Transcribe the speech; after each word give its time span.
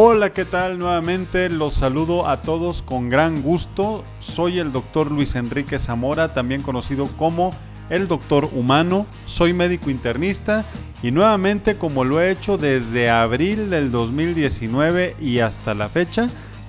Hola, 0.00 0.30
¿qué 0.30 0.44
tal? 0.44 0.78
Nuevamente 0.78 1.50
los 1.50 1.74
saludo 1.74 2.28
a 2.28 2.40
todos 2.40 2.82
con 2.82 3.08
gran 3.08 3.42
gusto. 3.42 4.04
Soy 4.20 4.60
el 4.60 4.70
doctor 4.70 5.10
Luis 5.10 5.34
Enrique 5.34 5.76
Zamora, 5.80 6.32
también 6.32 6.62
conocido 6.62 7.08
como 7.18 7.50
el 7.90 8.06
doctor 8.06 8.48
humano. 8.52 9.08
Soy 9.24 9.54
médico 9.54 9.90
internista 9.90 10.64
y 11.02 11.10
nuevamente 11.10 11.74
como 11.78 12.04
lo 12.04 12.20
he 12.20 12.30
hecho 12.30 12.56
desde 12.56 13.10
abril 13.10 13.70
del 13.70 13.90
2019 13.90 15.16
y 15.18 15.40
hasta 15.40 15.74
la 15.74 15.88
fecha, 15.88 16.28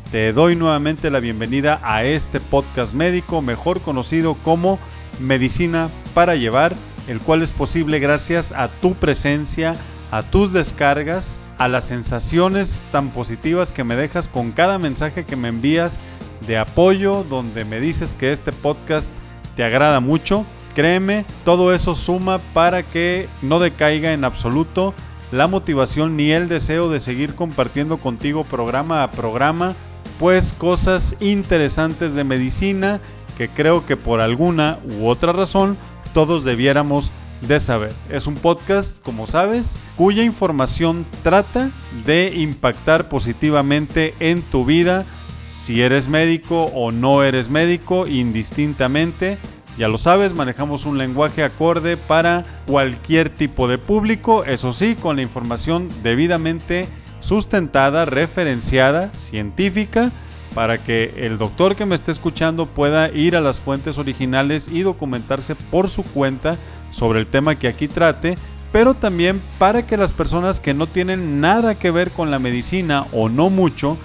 te 0.10 0.34
doy 0.34 0.56
nuevamente 0.56 1.12
la 1.12 1.20
bienvenida 1.20 1.80
a 1.84 2.04
este 2.06 2.40
podcast 2.40 2.96
médico, 2.96 3.44
mejor 3.44 3.82
conocido 3.82 4.34
como 4.44 4.80
Medicina 5.20 5.92
para 6.16 6.34
Llevar, 6.34 6.76
el 7.08 7.20
cual 7.20 7.44
es 7.44 7.52
posible 7.52 8.00
gracias 8.00 8.52
a 8.54 8.70
tu 8.70 8.96
presencia, 8.96 9.76
a 10.10 10.24
tus 10.24 10.52
descargas, 10.52 11.40
a 11.60 11.68
las 11.68 11.84
sensaciones 11.84 12.82
tan 12.92 13.10
positivas 13.10 13.72
que 13.72 13.84
me 13.84 13.96
dejas 13.96 14.28
con 14.28 14.52
cada 14.52 14.80
mensaje 14.80 15.26
que 15.26 15.36
me 15.36 15.50
envías 15.50 16.00
de 16.48 16.58
apoyo, 16.58 17.24
donde 17.30 17.66
me 17.66 17.80
dices 17.80 18.16
que 18.16 18.32
este 18.32 18.52
podcast 18.52 19.10
te 19.56 19.64
agrada 19.64 20.00
mucho. 20.00 20.46
Créeme, 20.74 21.26
todo 21.44 21.74
eso 21.74 21.96
suma 21.96 22.40
para 22.54 22.82
que 22.84 23.28
no 23.42 23.60
decaiga 23.60 24.14
en 24.14 24.24
absoluto 24.24 24.94
la 25.32 25.48
motivación 25.48 26.16
ni 26.16 26.32
el 26.32 26.48
deseo 26.48 26.90
de 26.90 27.02
seguir 27.02 27.36
compartiendo 27.36 27.98
contigo 27.98 28.46
programa 28.46 29.04
a 29.04 29.12
programa, 29.12 29.76
pues 30.18 30.54
cosas 30.54 31.18
interesantes 31.20 32.16
de 32.16 32.24
medicina 32.24 33.00
que 33.38 33.50
creo 33.50 33.86
que 33.86 33.98
por 33.98 34.22
alguna 34.22 34.80
u 34.86 35.08
otra 35.08 35.34
razón 35.34 35.78
todos 36.14 36.46
debiéramos 36.46 37.12
de 37.42 37.60
saber. 37.60 37.94
Es 38.10 38.28
un 38.28 38.36
podcast, 38.36 39.02
como 39.04 39.28
sabes, 39.28 39.76
cuya 39.96 40.24
información 40.24 41.06
trata 41.24 41.70
de 42.06 42.34
impactar 42.36 43.10
positivamente 43.10 44.14
en 44.20 44.42
tu 44.42 44.66
vida, 44.66 45.06
si 45.46 45.82
eres 45.82 46.08
médico 46.08 46.66
o 46.66 46.92
no 46.92 47.24
eres 47.24 47.50
médico, 47.50 48.08
indistintamente. 48.08 49.38
Ya 49.78 49.88
lo 49.88 49.98
sabes, 49.98 50.34
manejamos 50.34 50.86
un 50.86 50.98
lenguaje 50.98 51.44
acorde 51.44 51.96
para 51.96 52.44
cualquier 52.66 53.30
tipo 53.30 53.68
de 53.68 53.78
público, 53.78 54.44
eso 54.44 54.74
sí, 54.74 54.96
con 54.96 55.16
la 55.16 55.22
información 55.22 55.88
debidamente 56.04 56.88
sustentada, 57.22 58.06
referenciada, 58.06 59.14
científica, 59.14 60.12
para 60.54 60.78
que 60.78 61.14
el 61.18 61.38
doctor 61.38 61.76
que 61.76 61.86
me 61.86 61.96
esté 61.96 62.12
escuchando 62.12 62.66
pueda 62.66 63.10
ir 63.10 63.36
a 63.36 63.42
las 63.42 63.60
fuentes 63.60 63.98
originales 63.98 64.68
y 64.72 64.82
documentarse 64.82 65.56
por 65.56 65.90
su 65.90 66.04
cuenta 66.04 66.58
sobre 66.92 67.20
el 67.20 67.28
tema 67.28 67.56
que 67.56 67.68
aquí 67.68 67.88
trate, 67.88 68.36
pero 68.72 68.94
también 68.94 69.42
para 69.58 69.86
que 69.86 69.98
las 69.98 70.14
personas 70.14 70.60
que 70.60 70.74
no 70.74 70.88
tienen 70.88 71.42
nada 71.42 71.76
que 71.76 71.92
ver 71.92 72.12
con 72.12 72.32
la 72.32 72.40
medicina 72.40 73.06
o 73.12 73.30
no 73.30 73.50
mucho, 73.50 73.98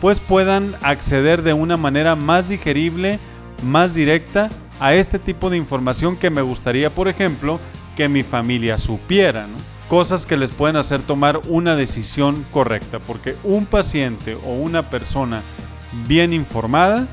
pues 0.00 0.20
puedan 0.20 0.74
acceder 0.82 1.42
de 1.42 1.52
una 1.52 1.76
manera 1.76 2.16
más 2.16 2.48
digerible, 2.48 3.18
más 3.62 3.94
directa 3.94 4.48
a 4.80 4.94
este 4.94 5.18
tipo 5.18 5.48
de 5.50 5.56
información 5.56 6.16
que 6.16 6.30
me 6.30 6.42
gustaría, 6.42 6.90
por 6.90 7.08
ejemplo, 7.08 7.60
que 7.96 8.08
mi 8.08 8.22
familia 8.22 8.78
supiera. 8.78 9.46
Cosas 9.88 10.26
que 10.26 10.36
les 10.36 10.50
pueden 10.52 10.76
hacer 10.76 11.00
tomar 11.00 11.40
una 11.48 11.76
decisión 11.76 12.44
correcta, 12.50 12.98
porque 12.98 13.36
un 13.44 13.66
paciente 13.66 14.36
o 14.44 14.54
una 14.54 14.82
persona 14.82 15.42
bien 16.06 16.32
informada 16.32 17.06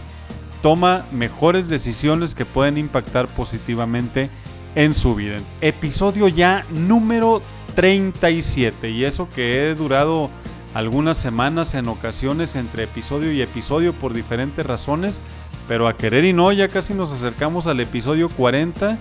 toma 0.61 1.05
mejores 1.11 1.69
decisiones 1.69 2.35
que 2.35 2.45
pueden 2.45 2.77
impactar 2.77 3.27
positivamente 3.27 4.29
en 4.75 4.93
su 4.93 5.15
vida. 5.15 5.37
Episodio 5.61 6.27
ya 6.27 6.65
número 6.69 7.41
37 7.75 8.89
y 8.89 9.05
eso 9.05 9.27
que 9.33 9.69
he 9.69 9.75
durado 9.75 10.29
algunas 10.73 11.17
semanas 11.17 11.73
en 11.73 11.87
ocasiones 11.87 12.55
entre 12.55 12.83
episodio 12.83 13.31
y 13.31 13.41
episodio 13.41 13.93
por 13.93 14.13
diferentes 14.13 14.65
razones, 14.65 15.19
pero 15.67 15.87
a 15.87 15.95
querer 15.95 16.25
y 16.25 16.33
no 16.33 16.51
ya 16.51 16.67
casi 16.67 16.93
nos 16.93 17.11
acercamos 17.11 17.67
al 17.67 17.79
episodio 17.79 18.29
40. 18.29 18.97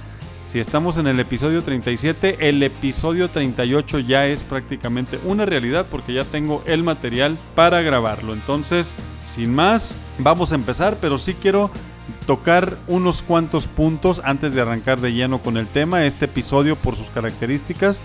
Si 0.48 0.58
estamos 0.58 0.96
en 0.96 1.06
el 1.06 1.20
episodio 1.20 1.60
37, 1.60 2.48
el 2.48 2.62
episodio 2.62 3.28
38 3.28 3.98
ya 3.98 4.26
es 4.26 4.42
prácticamente 4.42 5.20
una 5.26 5.44
realidad 5.44 5.84
porque 5.90 6.14
ya 6.14 6.24
tengo 6.24 6.62
el 6.64 6.82
material 6.82 7.36
para 7.54 7.82
grabarlo. 7.82 8.32
Entonces, 8.32 8.94
sin 9.26 9.54
más, 9.54 9.94
vamos 10.16 10.52
a 10.52 10.54
empezar, 10.54 10.96
pero 11.02 11.18
sí 11.18 11.34
quiero 11.34 11.70
tocar 12.26 12.78
unos 12.86 13.20
cuantos 13.20 13.66
puntos 13.66 14.22
antes 14.24 14.54
de 14.54 14.62
arrancar 14.62 15.02
de 15.02 15.12
lleno 15.12 15.42
con 15.42 15.58
el 15.58 15.66
tema. 15.66 16.06
Este 16.06 16.24
episodio 16.24 16.76
por 16.76 16.96
sus 16.96 17.10
características 17.10 18.00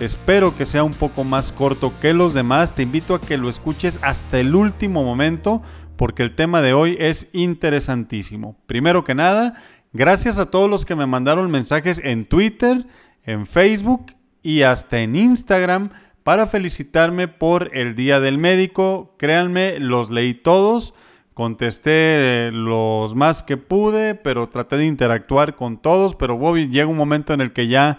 espero 0.00 0.56
que 0.56 0.66
sea 0.66 0.82
un 0.82 0.94
poco 0.94 1.24
más 1.24 1.50
corto 1.50 1.92
que 2.00 2.12
los 2.12 2.34
demás. 2.34 2.74
Te 2.74 2.82
invito 2.82 3.14
a 3.14 3.20
que 3.20 3.38
lo 3.38 3.48
escuches 3.48 3.98
hasta 4.02 4.38
el 4.38 4.54
último 4.54 5.02
momento 5.02 5.62
porque 5.96 6.22
el 6.22 6.34
tema 6.34 6.62
de 6.62 6.72
hoy 6.72 6.96
es 6.98 7.28
interesantísimo. 7.32 8.56
Primero 8.66 9.04
que 9.04 9.14
nada, 9.14 9.54
gracias 9.92 10.38
a 10.38 10.50
todos 10.50 10.68
los 10.68 10.84
que 10.84 10.96
me 10.96 11.06
mandaron 11.06 11.50
mensajes 11.50 12.00
en 12.04 12.24
Twitter, 12.24 12.86
en 13.24 13.46
Facebook 13.46 14.14
y 14.42 14.62
hasta 14.62 15.00
en 15.00 15.16
Instagram 15.16 15.90
para 16.22 16.46
felicitarme 16.46 17.28
por 17.28 17.76
el 17.76 17.94
Día 17.94 18.20
del 18.20 18.38
Médico. 18.38 19.14
Créanme, 19.18 19.78
los 19.78 20.10
leí 20.10 20.34
todos 20.34 20.94
contesté 21.40 22.50
los 22.52 23.14
más 23.14 23.42
que 23.42 23.56
pude, 23.56 24.14
pero 24.14 24.50
traté 24.50 24.76
de 24.76 24.84
interactuar 24.84 25.56
con 25.56 25.78
todos, 25.80 26.14
pero 26.14 26.36
Bobby 26.36 26.68
llega 26.68 26.86
un 26.86 26.98
momento 26.98 27.32
en 27.32 27.40
el 27.40 27.54
que 27.54 27.66
ya 27.66 27.98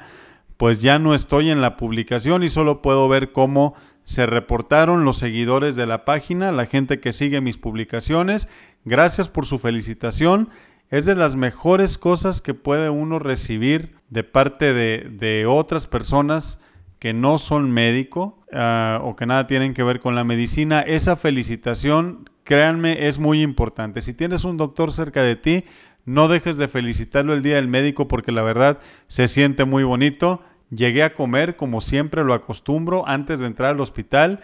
pues 0.57 0.77
ya 0.77 0.99
no 0.99 1.15
estoy 1.15 1.49
en 1.49 1.59
la 1.59 1.75
publicación 1.75 2.43
y 2.43 2.49
solo 2.49 2.83
puedo 2.83 3.09
ver 3.09 3.31
cómo 3.31 3.73
se 4.03 4.27
reportaron 4.27 5.05
los 5.05 5.17
seguidores 5.17 5.75
de 5.75 5.87
la 5.87 6.05
página, 6.05 6.51
la 6.51 6.67
gente 6.67 6.99
que 6.99 7.13
sigue 7.13 7.41
mis 7.41 7.57
publicaciones. 7.57 8.47
Gracias 8.85 9.27
por 9.27 9.47
su 9.47 9.57
felicitación. 9.57 10.49
Es 10.91 11.05
de 11.05 11.15
las 11.15 11.37
mejores 11.37 11.97
cosas 11.97 12.41
que 12.41 12.53
puede 12.53 12.89
uno 12.89 13.17
recibir 13.17 13.95
de 14.09 14.23
parte 14.23 14.73
de, 14.73 15.09
de 15.09 15.45
otras 15.45 15.87
personas 15.87 16.59
que 16.99 17.13
no 17.13 17.39
son 17.39 17.71
médico 17.71 18.45
ah, 18.53 18.99
o 19.01 19.15
que 19.15 19.25
nada 19.25 19.47
tienen 19.47 19.73
que 19.73 19.83
ver 19.83 20.01
con 20.01 20.15
la 20.15 20.23
medicina. 20.23 20.81
Esa 20.81 21.15
felicitación 21.15 22.29
créanme, 22.43 23.07
es 23.07 23.19
muy 23.19 23.41
importante. 23.41 24.01
Si 24.01 24.13
tienes 24.13 24.43
un 24.43 24.57
doctor 24.57 24.91
cerca 24.91 25.23
de 25.23 25.37
ti, 25.37 25.63
no 26.03 26.27
dejes 26.27 26.57
de 26.57 26.67
felicitarlo 26.67 27.33
el 27.33 27.41
día 27.41 27.55
del 27.55 27.69
médico 27.69 28.09
porque 28.09 28.33
la 28.33 28.41
verdad 28.41 28.79
se 29.07 29.29
siente 29.29 29.63
muy 29.63 29.83
bonito. 29.83 30.43
Llegué 30.69 31.03
a 31.03 31.13
comer 31.13 31.55
como 31.55 31.79
siempre 31.79 32.25
lo 32.25 32.33
acostumbro 32.33 33.07
antes 33.07 33.39
de 33.39 33.47
entrar 33.47 33.71
al 33.71 33.79
hospital 33.79 34.41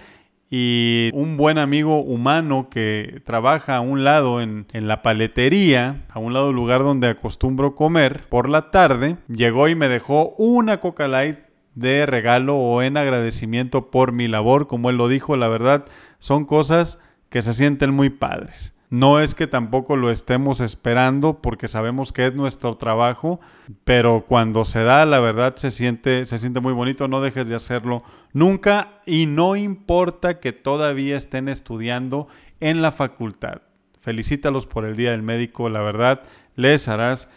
y 0.50 1.10
un 1.14 1.36
buen 1.36 1.58
amigo 1.58 2.00
humano 2.00 2.70
que 2.70 3.22
trabaja 3.26 3.78
a 3.78 3.82
un 3.82 4.04
lado 4.04 4.42
en, 4.42 4.68
en, 4.72 4.88
la 4.88 5.02
paletería, 5.02 6.06
a 6.10 6.20
un 6.20 6.34
lado 6.34 6.54
lugar 6.54 6.82
donde 6.82 7.10
acostumbro 7.10 7.76
comer, 7.76 8.28
por 8.30 8.50
la 8.50 8.72
tarde, 8.72 9.18
llegó 9.28 9.68
y 9.68 9.76
me 9.76 9.90
dejó 9.90 10.36
una 10.38 10.80
Coca 10.80 11.08
Light 11.08 11.40
de 11.76 12.06
regalo 12.06 12.58
o 12.58 12.82
en 12.82 12.98
agradecimiento 12.98 13.92
por 13.92 14.12
mi 14.12 14.28
labor, 14.28 14.68
como 14.68 14.90
él 14.90 14.98
lo 14.98 15.08
dijo, 15.08 15.36
la 15.38 15.48
verdad 15.48 15.86
son 16.18 16.46
cosas 16.46 17.00
que 17.30 17.42
se 17.42 17.54
sienten 17.54 17.94
muy 17.94 18.10
padres. 18.10 18.74
No 18.90 19.20
es 19.20 19.36
que 19.36 19.48
tampoco 19.48 19.98
lo 19.98 20.12
estemos 20.12 20.62
esperando 20.62 21.42
porque 21.42 21.68
sabemos 21.68 22.14
que 22.14 22.28
es 22.28 22.34
nuestro 22.34 22.76
trabajo, 22.76 23.42
pero 23.84 24.24
cuando 24.26 24.64
se 24.64 24.82
da, 24.84 25.06
la 25.06 25.20
verdad 25.20 25.58
se 25.58 25.72
siente, 25.72 26.24
se 26.24 26.38
siente 26.38 26.62
muy 26.62 26.72
bonito. 26.72 27.10
No 27.10 27.20
dejes 27.20 27.50
de 27.50 27.56
hacerlo 27.56 28.02
nunca 28.32 29.02
y 29.06 29.26
no 29.26 29.58
importa 29.58 30.40
que 30.40 30.54
todavía 30.54 31.18
estén 31.18 31.50
estudiando 31.50 32.30
en 32.62 32.82
la 32.82 32.94
facultad. 32.94 33.62
Felicítalos 34.00 34.66
por 34.66 34.86
el 34.86 34.96
Día 34.96 35.12
del 35.12 35.22
Médico, 35.22 35.68
la 35.68 35.82
verdad, 35.82 36.22
les 36.56 36.88
harás 36.88 37.30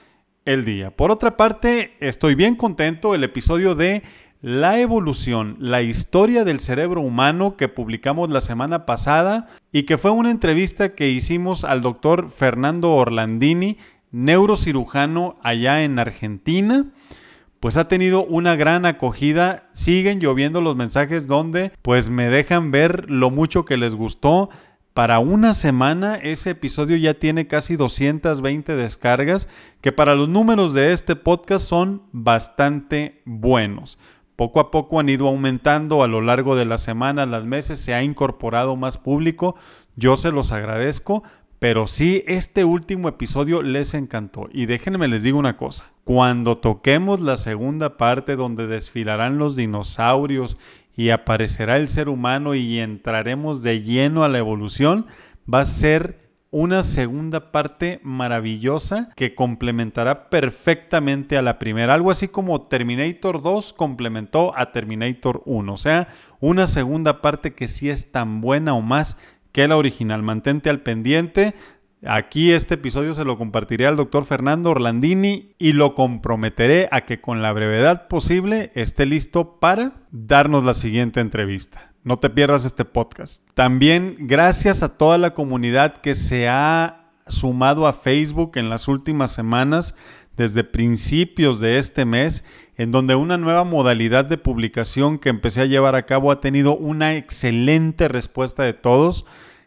el 0.45 0.65
día. 0.65 0.97
Por 0.97 1.11
otra 1.11 1.37
parte, 1.37 1.97
estoy 1.99 2.37
bien 2.37 2.55
contento. 2.55 3.15
El 3.15 3.25
episodio 3.25 3.75
de 3.75 4.03
la 4.43 4.79
evolución, 4.79 5.57
la 5.59 5.83
historia 5.83 6.45
del 6.45 6.61
cerebro 6.61 7.03
humano 7.03 7.57
que 7.57 7.69
publicamos 7.69 8.31
la 8.31 8.41
semana 8.41 8.87
pasada 8.87 9.49
y 9.71 9.83
que 9.83 9.99
fue 9.99 10.11
una 10.11 10.31
entrevista 10.31 10.95
que 10.95 11.11
hicimos 11.11 11.65
al 11.65 11.83
doctor 11.83 12.31
Fernando 12.31 12.93
Orlandini, 12.93 13.77
neurocirujano 14.13 15.37
allá 15.43 15.83
en 15.83 15.99
Argentina. 15.99 16.87
Pues 17.61 17.77
ha 17.77 17.89
tenido 17.89 18.25
una 18.25 18.57
gran 18.57 18.87
acogida, 18.87 19.69
siguen 19.75 20.21
lloviendo 20.21 20.63
los 20.63 20.75
mensajes 20.75 21.27
donde 21.27 21.73
pues 21.83 22.09
me 22.09 22.31
dejan 22.31 22.71
ver 22.71 23.11
lo 23.11 23.31
mucho 23.31 23.67
que 23.67 23.77
les 23.77 23.95
gustó. 23.95 24.49
Para 24.95 25.19
una 25.19 25.53
semana 25.53 26.17
ese 26.17 26.51
episodio 26.51 26.97
ya 26.97 27.13
tiene 27.15 27.47
casi 27.47 27.77
220 27.77 28.75
descargas, 28.75 29.49
que 29.83 29.93
para 29.93 30.15
los 30.15 30.31
números 30.31 30.73
de 30.73 30.95
este 30.95 31.15
podcast 31.15 31.69
son 31.69 32.03
bastante 32.13 33.21
buenos. 33.27 33.99
Poco 34.41 34.59
a 34.59 34.71
poco 34.71 34.99
han 34.99 35.11
ido 35.11 35.29
aumentando 35.29 36.03
a 36.03 36.09
lo 36.09 36.23
largo 36.23 36.57
de 36.57 36.65
las 36.65 36.81
semanas, 36.81 37.29
las 37.29 37.45
meses, 37.45 37.79
se 37.79 37.93
ha 37.93 38.03
incorporado 38.03 38.75
más 38.75 38.97
público. 38.97 39.55
Yo 39.97 40.17
se 40.17 40.33
los 40.33 40.51
agradezco, 40.51 41.23
pero 41.59 41.87
sí, 41.87 42.25
este 42.27 42.65
último 42.65 43.11
episodio 43.11 43.61
les 43.61 43.93
encantó. 43.93 44.49
Y 44.51 44.65
déjenme 44.65 45.09
les 45.09 45.23
digo 45.25 45.39
una 45.39 45.59
cosa. 45.59 45.93
Cuando 46.05 46.57
toquemos 46.57 47.21
la 47.21 47.37
segunda 47.37 47.99
parte 47.99 48.35
donde 48.35 48.67
desfilarán 48.67 49.37
los 49.37 49.57
dinosaurios 49.57 50.57
y 50.97 51.11
aparecerá 51.11 51.77
el 51.77 51.91
ser 51.91 52.09
humano 52.09 52.55
y 52.55 52.79
entraremos 52.79 53.63
de 53.63 53.83
lleno 53.83 54.25
a 54.25 54.31
la 54.31 54.39
evolución, 54.39 55.05
va 55.53 55.61
a 55.61 55.65
ser 55.67 56.30
una 56.53 56.83
segunda 56.83 57.53
parte 57.53 58.01
maravillosa 58.03 59.11
que 59.15 59.35
complementará 59.35 60.29
perfectamente 60.31 61.37
a 61.39 61.43
la 61.43 61.59
primera. 61.59 61.95
Algo 61.95 62.11
así 62.11 62.27
como 62.29 62.63
Terminator 62.63 63.41
2 63.41 63.73
complementó 63.73 64.53
a 64.57 64.73
Terminator 64.73 65.43
1. 65.47 65.73
O 65.73 65.77
sea, 65.77 66.09
una 66.41 66.67
segunda 66.67 67.21
parte 67.21 67.55
que 67.55 67.69
sí 67.69 67.89
es 67.89 68.11
tan 68.11 68.41
buena 68.41 68.75
o 68.75 68.81
más 68.81 69.17
que 69.53 69.69
la 69.69 69.77
original. 69.77 70.23
Mantente 70.23 70.71
al 70.71 70.81
pendiente. 70.81 71.55
Aquí 72.05 72.51
este 72.51 72.75
episodio 72.75 73.15
se 73.15 73.25
lo 73.25 73.39
compartiré 73.39 73.87
al 73.87 73.97
doctor 73.97 74.25
Fernando 74.25 74.71
Orlandini 74.71 75.55
y 75.59 75.75
lo 75.75 75.95
comprometeré 75.95 76.89
a 76.91 77.03
que 77.03 77.21
con 77.21 77.43
la 77.43 77.53
brevedad 77.53 78.09
posible 78.09 78.73
esté 78.75 79.07
listo 79.07 79.61
para 79.61 79.93
darnos 80.11 80.65
la 80.65 80.75
siguiente 80.75 81.21
entrevista. 81.21 81.90
No 82.03 82.19
te 82.19 82.31
pierdas 82.31 82.65
este 82.65 82.87
podcast. 82.87 83.43
También 83.53 84.17
gracias 84.21 84.83
a 84.83 84.97
toda 84.97 85.19
la 85.19 85.35
comunidad 85.35 85.99
que 85.99 86.15
se 86.15 86.49
ha 86.49 87.11
sumado 87.27 87.87
a 87.87 87.93
Facebook 87.93 88.53
en 88.55 88.71
las 88.71 88.89
últimas 88.89 89.33
semanas, 89.33 89.95
desde 90.35 90.65
principios 90.65 91.61
de 91.61 91.77
este 91.77 92.07
mes, 92.07 92.43
en 92.77 92.91
donde 92.91 93.17
una 93.17 93.37
nueva 93.37 93.65
modalidad 93.65 94.25
de 94.25 94.39
publicación 94.39 95.19
que 95.19 95.29
empecé 95.29 95.61
a 95.61 95.67
llevar 95.67 95.95
a 95.95 96.07
cabo 96.07 96.31
ha 96.31 96.41
tenido 96.41 96.75
una 96.75 97.17
excelente 97.17 98.09
respuesta 98.09 98.63
de 98.63 98.73
todos. 98.73 99.27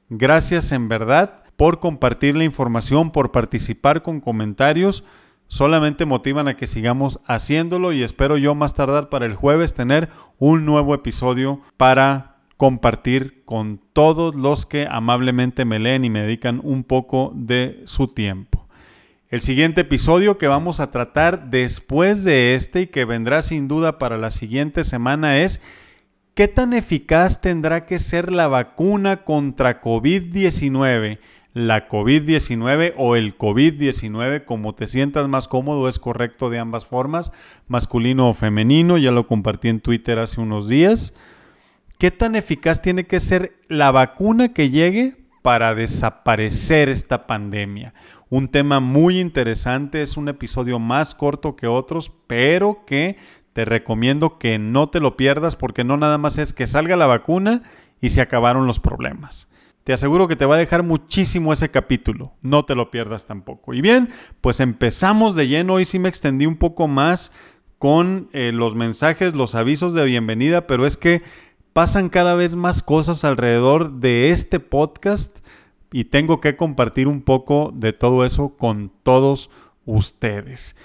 Gracias 0.09 0.71
en 0.71 0.87
verdad 0.87 1.43
por 1.55 1.79
compartir 1.79 2.35
la 2.35 2.45
información, 2.45 3.11
por 3.11 3.31
participar 3.31 4.01
con 4.01 4.19
comentarios 4.19 5.03
solamente 5.53 6.07
motivan 6.07 6.47
a 6.47 6.57
que 6.57 6.65
sigamos 6.65 7.19
haciéndolo 7.27 7.93
y 7.93 8.01
espero 8.01 8.37
yo 8.37 8.55
más 8.55 8.73
tardar 8.73 9.09
para 9.09 9.27
el 9.27 9.35
jueves 9.35 9.75
tener 9.75 10.09
un 10.39 10.65
nuevo 10.65 10.95
episodio 10.95 11.59
para 11.77 12.37
compartir 12.57 13.43
con 13.45 13.79
todos 13.93 14.33
los 14.33 14.65
que 14.65 14.87
amablemente 14.89 15.63
me 15.63 15.77
leen 15.77 16.05
y 16.05 16.09
me 16.09 16.23
dedican 16.23 16.59
un 16.63 16.83
poco 16.83 17.31
de 17.35 17.83
su 17.85 18.07
tiempo. 18.07 18.67
El 19.29 19.41
siguiente 19.41 19.81
episodio 19.81 20.39
que 20.39 20.47
vamos 20.47 20.79
a 20.79 20.89
tratar 20.89 21.51
después 21.51 22.23
de 22.23 22.55
este 22.55 22.81
y 22.81 22.87
que 22.87 23.05
vendrá 23.05 23.43
sin 23.43 23.67
duda 23.67 23.99
para 23.99 24.17
la 24.17 24.31
siguiente 24.31 24.83
semana 24.83 25.37
es 25.37 25.61
¿qué 26.33 26.47
tan 26.47 26.73
eficaz 26.73 27.41
tendrá 27.41 27.85
que 27.85 27.99
ser 27.99 28.31
la 28.31 28.47
vacuna 28.47 29.17
contra 29.17 29.81
COVID-19? 29.81 31.19
La 31.53 31.87
COVID-19 31.87 32.93
o 32.97 33.15
el 33.15 33.37
COVID-19, 33.37 34.45
como 34.45 34.73
te 34.73 34.87
sientas 34.87 35.27
más 35.27 35.47
cómodo, 35.47 35.87
es 35.87 35.99
correcto 35.99 36.49
de 36.49 36.59
ambas 36.59 36.85
formas, 36.85 37.31
masculino 37.67 38.29
o 38.29 38.33
femenino, 38.33 38.97
ya 38.97 39.11
lo 39.11 39.27
compartí 39.27 39.69
en 39.69 39.79
Twitter 39.79 40.19
hace 40.19 40.41
unos 40.41 40.67
días. 40.67 41.13
¿Qué 41.99 42.09
tan 42.11 42.35
eficaz 42.35 42.81
tiene 42.81 43.05
que 43.05 43.19
ser 43.19 43.55
la 43.67 43.91
vacuna 43.91 44.49
que 44.53 44.71
llegue 44.71 45.15
para 45.43 45.75
desaparecer 45.75 46.89
esta 46.89 47.27
pandemia? 47.27 47.93
Un 48.29 48.47
tema 48.47 48.79
muy 48.79 49.19
interesante, 49.19 50.01
es 50.01 50.17
un 50.17 50.29
episodio 50.29 50.79
más 50.79 51.13
corto 51.13 51.55
que 51.55 51.67
otros, 51.67 52.11
pero 52.25 52.83
que 52.87 53.17
te 53.53 53.63
recomiendo 53.63 54.39
que 54.39 54.57
no 54.57 54.89
te 54.89 54.99
lo 54.99 55.15
pierdas 55.15 55.55
porque 55.55 55.83
no 55.83 55.97
nada 55.97 56.17
más 56.17 56.39
es 56.39 56.53
que 56.53 56.65
salga 56.65 56.95
la 56.95 57.05
vacuna 57.05 57.61
y 58.01 58.09
se 58.09 58.21
acabaron 58.21 58.65
los 58.65 58.79
problemas. 58.79 59.47
Te 59.83 59.93
aseguro 59.93 60.27
que 60.27 60.35
te 60.35 60.45
va 60.45 60.55
a 60.55 60.59
dejar 60.59 60.83
muchísimo 60.83 61.51
ese 61.51 61.69
capítulo. 61.69 62.33
No 62.41 62.63
te 62.63 62.75
lo 62.75 62.89
pierdas 62.89 63.25
tampoco. 63.25 63.73
Y 63.73 63.81
bien, 63.81 64.09
pues 64.39 64.59
empezamos 64.59 65.35
de 65.35 65.47
lleno. 65.47 65.73
Hoy 65.73 65.85
sí 65.85 65.99
me 65.99 66.09
extendí 66.09 66.45
un 66.45 66.55
poco 66.55 66.87
más 66.87 67.31
con 67.79 68.29
eh, 68.31 68.51
los 68.53 68.75
mensajes, 68.75 69.35
los 69.35 69.55
avisos 69.55 69.93
de 69.93 70.05
bienvenida, 70.05 70.67
pero 70.67 70.85
es 70.85 70.95
que 70.95 71.21
pasan 71.73 72.07
cada 72.07 72.33
vez 72.33 72.55
más 72.55 72.81
cosas 72.81 73.25
alrededor 73.25 73.93
de 73.93 74.31
este 74.31 74.61
podcast 74.61 75.39
y 75.91 76.05
tengo 76.05 76.39
que 76.39 76.55
compartir 76.55 77.09
un 77.09 77.21
poco 77.21 77.73
de 77.75 77.91
todo 77.91 78.23
eso 78.23 78.55
con 78.57 78.91
todos 79.03 79.49
ustedes. 79.85 80.77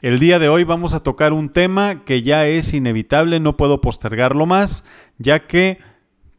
El 0.00 0.20
día 0.20 0.38
de 0.38 0.48
hoy 0.48 0.64
vamos 0.64 0.94
a 0.94 1.02
tocar 1.02 1.32
un 1.32 1.48
tema 1.48 2.04
que 2.04 2.22
ya 2.22 2.46
es 2.46 2.72
inevitable, 2.72 3.40
no 3.40 3.56
puedo 3.56 3.80
postergarlo 3.80 4.46
más, 4.46 4.84
ya 5.18 5.46
que 5.48 5.78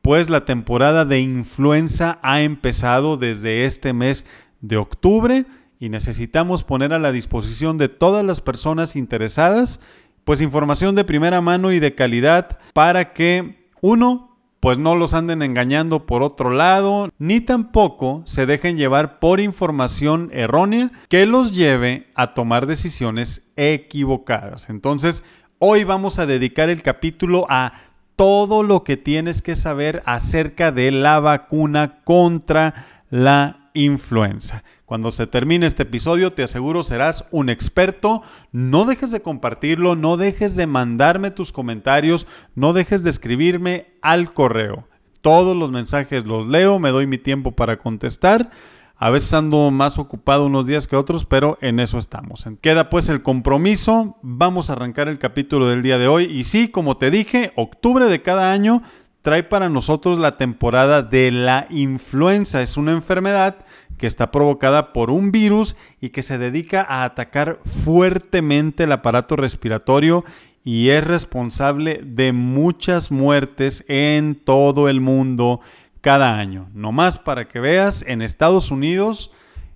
pues 0.06 0.30
la 0.30 0.46
temporada 0.46 1.04
de 1.04 1.20
influenza 1.20 2.20
ha 2.22 2.42
empezado 2.42 3.18
desde 3.18 3.66
este 3.66 3.92
mes 3.92 4.28
de 4.62 4.78
octubre 4.78 5.48
y 5.80 5.90
necesitamos 5.90 6.64
poner 6.64 6.94
a 6.94 7.00
la 7.00 7.12
disposición 7.12 7.80
de 7.80 7.90
todas 7.90 8.24
las 8.24 8.40
personas 8.40 8.96
interesadas 8.96 9.80
pues 10.24 10.42
información 10.42 10.94
de 10.94 11.06
primera 11.06 11.42
mano 11.42 11.72
y 11.72 11.80
de 11.80 11.96
calidad 11.96 12.60
para 12.74 13.14
que 13.14 13.68
uno 13.82 14.38
pues 14.60 14.78
no 14.78 14.94
los 14.94 15.16
anden 15.16 15.42
engañando 15.42 16.06
por 16.06 16.22
otro 16.22 16.52
lado, 16.52 17.10
ni 17.18 17.42
tampoco 17.42 18.22
se 18.26 18.46
dejen 18.46 18.78
llevar 18.78 19.18
por 19.18 19.40
información 19.40 20.30
errónea 20.32 20.92
que 21.10 21.26
los 21.26 21.52
lleve 21.52 22.12
a 22.14 22.36
tomar 22.36 22.68
decisiones 22.68 23.52
equivocadas. 23.56 24.70
Entonces, 24.70 25.24
hoy 25.58 25.84
vamos 25.84 26.20
a 26.20 26.28
dedicar 26.28 26.70
el 26.70 26.84
capítulo 26.84 27.48
a 27.50 27.74
todo 28.16 28.64
lo 28.64 28.84
que 28.84 28.98
tienes 28.98 29.42
que 29.42 29.56
saber 29.56 30.02
acerca 30.06 30.72
de 30.72 30.92
la 30.92 31.20
vacuna 31.20 32.04
contra 32.04 32.74
la 33.10 33.70
influenza. 33.74 34.64
Cuando 34.86 35.12
se 35.12 35.28
termine 35.28 35.66
este 35.66 35.84
episodio, 35.84 36.32
te 36.32 36.44
aseguro 36.44 36.84
serás 36.84 37.26
un 37.32 37.50
experto. 37.50 38.22
No 38.52 38.86
dejes 38.86 39.12
de 39.12 39.22
compartirlo, 39.22 39.96
no 39.96 40.16
dejes 40.16 40.56
de 40.56 40.68
mandarme 40.68 41.32
tus 41.32 41.52
comentarios, 41.52 42.28
no 42.54 42.72
dejes 42.72 43.04
de 43.04 43.10
escribirme 43.10 43.88
al 44.02 44.34
correo. 44.34 44.88
Todos 45.22 45.58
los 45.58 45.72
mensajes 45.72 46.26
los 46.26 46.48
leo, 46.48 46.78
me 46.78 46.92
doy 46.92 47.08
mi 47.08 47.18
tiempo 47.18 47.54
para 47.54 47.78
contestar. 47.78 48.52
A 48.98 49.10
veces 49.10 49.34
ando 49.34 49.72
más 49.72 49.98
ocupado 50.00 50.46
unos 50.46 50.66
días 50.66 50.88
que 50.88 50.96
otros, 50.96 51.26
pero 51.26 51.58
en 51.62 51.82
eso 51.82 51.98
estamos. 51.98 52.46
Queda 52.62 52.90
pues 52.90 53.10
el 53.10 53.22
compromiso. 53.22 54.18
Vamos 54.22 54.70
a 54.70 54.74
arrancar 54.74 55.10
el 55.10 55.20
capítulo 55.20 55.68
del 55.68 55.82
día 55.82 55.98
de 55.98 56.08
hoy. 56.08 56.26
Y 56.26 56.46
sí, 56.46 56.70
como 56.70 56.96
te 56.96 57.12
dije, 57.12 57.52
octubre 57.56 58.06
de 58.06 58.22
cada 58.22 58.54
año 58.54 58.82
trae 59.22 59.44
para 59.44 59.68
nosotros 59.68 60.18
la 60.18 60.38
temporada 60.38 61.02
de 61.02 61.32
la 61.32 61.68
influenza. 61.72 62.62
Es 62.62 62.78
una 62.78 62.94
enfermedad 62.94 63.58
que 63.98 64.08
está 64.08 64.32
provocada 64.32 64.94
por 64.94 65.10
un 65.10 65.32
virus 65.32 65.76
y 66.00 66.10
que 66.10 66.22
se 66.22 66.38
dedica 66.38 66.86
a 66.88 67.04
atacar 67.04 67.60
fuertemente 67.66 68.84
el 68.84 68.94
aparato 68.94 69.36
respiratorio 69.36 70.24
y 70.64 70.90
es 70.90 71.04
responsable 71.04 72.02
de 72.04 72.32
muchas 72.32 73.12
muertes 73.12 73.86
en 73.88 74.36
todo 74.36 74.90
el 74.90 75.00
mundo 75.00 75.62
cada 76.06 76.38
año. 76.38 76.70
No 76.76 76.92
más 76.92 77.18
para 77.18 77.48
que 77.48 77.60
veas, 77.60 78.06
en 78.08 78.22
Estados 78.22 78.70
Unidos, 78.70 79.32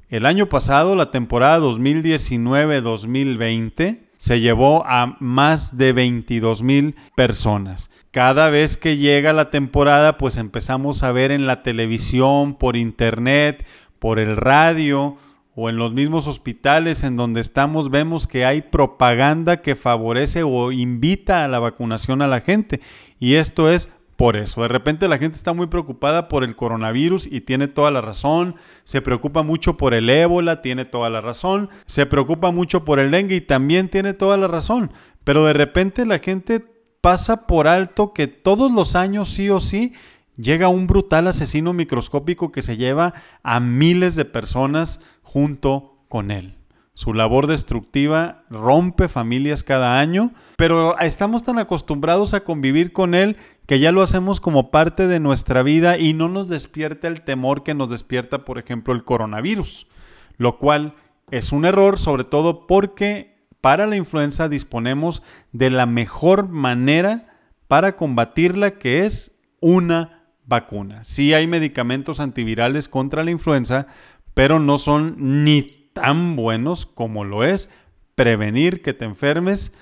el 0.09 0.27
año 0.27 0.45
pasado, 0.45 0.95
la 0.95 1.09
temporada 1.09 1.57
2019-2020, 1.57 4.01
se 4.19 4.39
llevó 4.39 4.85
a 4.85 5.17
más 5.19 5.75
de 5.75 5.91
22 5.91 6.61
mil 6.61 6.93
personas. 7.15 7.89
Cada 8.11 8.51
vez 8.51 8.77
que 8.77 8.97
llega 8.97 9.33
la 9.33 9.49
temporada, 9.49 10.19
pues 10.19 10.37
empezamos 10.37 11.01
a 11.01 11.11
ver 11.11 11.31
en 11.31 11.47
la 11.47 11.63
televisión, 11.63 12.53
por 12.53 12.75
internet, 12.75 13.65
por 13.97 14.19
el 14.19 14.35
radio 14.35 15.17
o 15.55 15.67
en 15.67 15.77
los 15.77 15.93
mismos 15.93 16.27
hospitales 16.27 17.03
en 17.03 17.17
donde 17.17 17.41
estamos, 17.41 17.89
vemos 17.89 18.27
que 18.27 18.45
hay 18.45 18.61
propaganda 18.61 19.63
que 19.63 19.75
favorece 19.75 20.43
o 20.43 20.71
invita 20.71 21.43
a 21.43 21.47
la 21.47 21.57
vacunación 21.57 22.21
a 22.21 22.27
la 22.27 22.41
gente. 22.41 22.81
Y 23.19 23.33
esto 23.33 23.71
es 23.71 23.89
por 24.19 24.35
eso. 24.35 24.63
De 24.63 24.67
repente 24.67 25.07
la 25.07 25.17
gente 25.17 25.37
está 25.37 25.53
muy 25.53 25.67
preocupada 25.67 26.27
por 26.27 26.43
el 26.43 26.57
coronavirus 26.57 27.25
y 27.25 27.39
tiene 27.39 27.69
toda 27.69 27.89
la 27.89 28.01
razón. 28.01 28.57
Se 28.83 29.01
preocupa 29.01 29.43
mucho 29.43 29.77
por 29.77 29.93
el 29.93 30.09
ébola, 30.09 30.61
tiene 30.61 30.83
toda 30.83 31.09
la 31.09 31.21
razón. 31.21 31.69
Se 31.85 32.05
preocupa 32.05 32.51
mucho 32.51 32.83
por 32.83 32.99
el 32.99 33.11
dengue 33.11 33.37
y 33.37 33.41
también 33.41 33.87
tiene 33.87 34.13
toda 34.13 34.35
la 34.35 34.49
razón. 34.49 34.91
Pero 35.23 35.45
de 35.45 35.53
repente 35.53 36.05
la 36.05 36.19
gente 36.19 36.61
pasa 36.99 37.47
por 37.47 37.69
alto 37.69 38.11
que 38.11 38.27
todos 38.27 38.73
los 38.73 38.97
años 38.97 39.29
sí 39.29 39.49
o 39.49 39.61
sí 39.61 39.93
llega 40.35 40.67
un 40.67 40.85
brutal 40.85 41.27
asesino 41.27 41.71
microscópico 41.71 42.51
que 42.51 42.61
se 42.61 42.75
lleva 42.75 43.13
a 43.41 43.61
miles 43.61 44.17
de 44.17 44.25
personas 44.25 44.99
junto 45.23 46.03
con 46.09 46.31
él. 46.31 46.58
Su 46.99 47.13
labor 47.13 47.47
destructiva 47.47 48.41
rompe 48.49 49.07
familias 49.07 49.63
cada 49.63 50.01
año, 50.01 50.33
pero 50.57 50.99
estamos 50.99 51.43
tan 51.43 51.57
acostumbrados 51.57 52.33
a 52.33 52.43
convivir 52.43 52.91
con 52.91 53.15
él 53.15 53.37
que 53.65 53.79
ya 53.79 53.93
lo 53.93 54.01
hacemos 54.01 54.41
como 54.41 54.69
parte 54.69 55.07
de 55.07 55.21
nuestra 55.21 55.63
vida 55.63 55.97
y 55.97 56.13
no 56.13 56.27
nos 56.27 56.49
despierta 56.49 57.07
el 57.07 57.21
temor 57.21 57.63
que 57.63 57.73
nos 57.73 57.89
despierta, 57.89 58.43
por 58.43 58.57
ejemplo, 58.57 58.93
el 58.93 59.05
coronavirus, 59.05 59.87
lo 60.35 60.57
cual 60.57 60.95
es 61.31 61.53
un 61.53 61.63
error, 61.63 61.97
sobre 61.97 62.25
todo 62.25 62.67
porque 62.67 63.45
para 63.61 63.87
la 63.87 63.95
influenza 63.95 64.49
disponemos 64.49 65.23
de 65.53 65.69
la 65.69 65.85
mejor 65.85 66.49
manera 66.49 67.27
para 67.69 67.95
combatirla, 67.95 68.71
que 68.71 69.05
es 69.05 69.31
una 69.61 70.25
vacuna. 70.45 71.05
Sí 71.05 71.33
hay 71.33 71.47
medicamentos 71.47 72.19
antivirales 72.19 72.89
contra 72.89 73.23
la 73.23 73.31
influenza, 73.31 73.87
pero 74.33 74.59
no 74.59 74.77
son 74.77 75.45
ni 75.45 75.78
tan 76.01 76.35
buenos 76.35 76.85
como 76.85 77.23
lo 77.23 77.43
es 77.43 77.69
prevenir 78.15 78.81
que 78.81 78.93
te 78.93 79.05
enfermes 79.05 79.73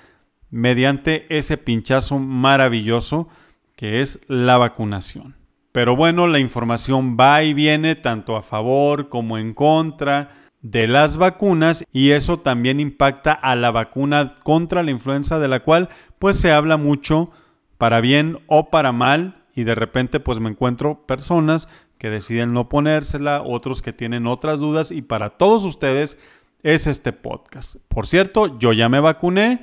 mediante 0.50 1.26
ese 1.36 1.58
pinchazo 1.58 2.18
maravilloso 2.18 3.28
que 3.76 4.00
es 4.00 4.20
la 4.26 4.58
vacunación. 4.58 5.36
Pero 5.70 5.94
bueno, 5.94 6.26
la 6.26 6.40
información 6.40 7.16
va 7.18 7.42
y 7.44 7.54
viene 7.54 7.94
tanto 7.94 8.36
a 8.36 8.42
favor 8.42 9.08
como 9.08 9.38
en 9.38 9.54
contra 9.54 10.32
de 10.60 10.88
las 10.88 11.18
vacunas 11.18 11.84
y 11.92 12.10
eso 12.10 12.40
también 12.40 12.80
impacta 12.80 13.32
a 13.32 13.54
la 13.54 13.70
vacuna 13.70 14.38
contra 14.42 14.82
la 14.82 14.90
influenza 14.90 15.38
de 15.38 15.46
la 15.46 15.60
cual 15.60 15.88
pues 16.18 16.36
se 16.40 16.50
habla 16.50 16.76
mucho 16.76 17.30
para 17.76 18.00
bien 18.00 18.40
o 18.48 18.70
para 18.70 18.90
mal 18.90 19.44
y 19.54 19.62
de 19.62 19.76
repente 19.76 20.18
pues 20.18 20.40
me 20.40 20.50
encuentro 20.50 21.06
personas 21.06 21.68
que 21.98 22.10
deciden 22.10 22.52
no 22.52 22.68
ponérsela, 22.68 23.42
otros 23.42 23.82
que 23.82 23.92
tienen 23.92 24.26
otras 24.26 24.60
dudas 24.60 24.90
y 24.90 25.02
para 25.02 25.30
todos 25.30 25.64
ustedes 25.64 26.18
es 26.62 26.86
este 26.86 27.12
podcast. 27.12 27.76
Por 27.88 28.06
cierto, 28.06 28.58
yo 28.58 28.72
ya 28.72 28.88
me 28.88 29.00
vacuné 29.00 29.60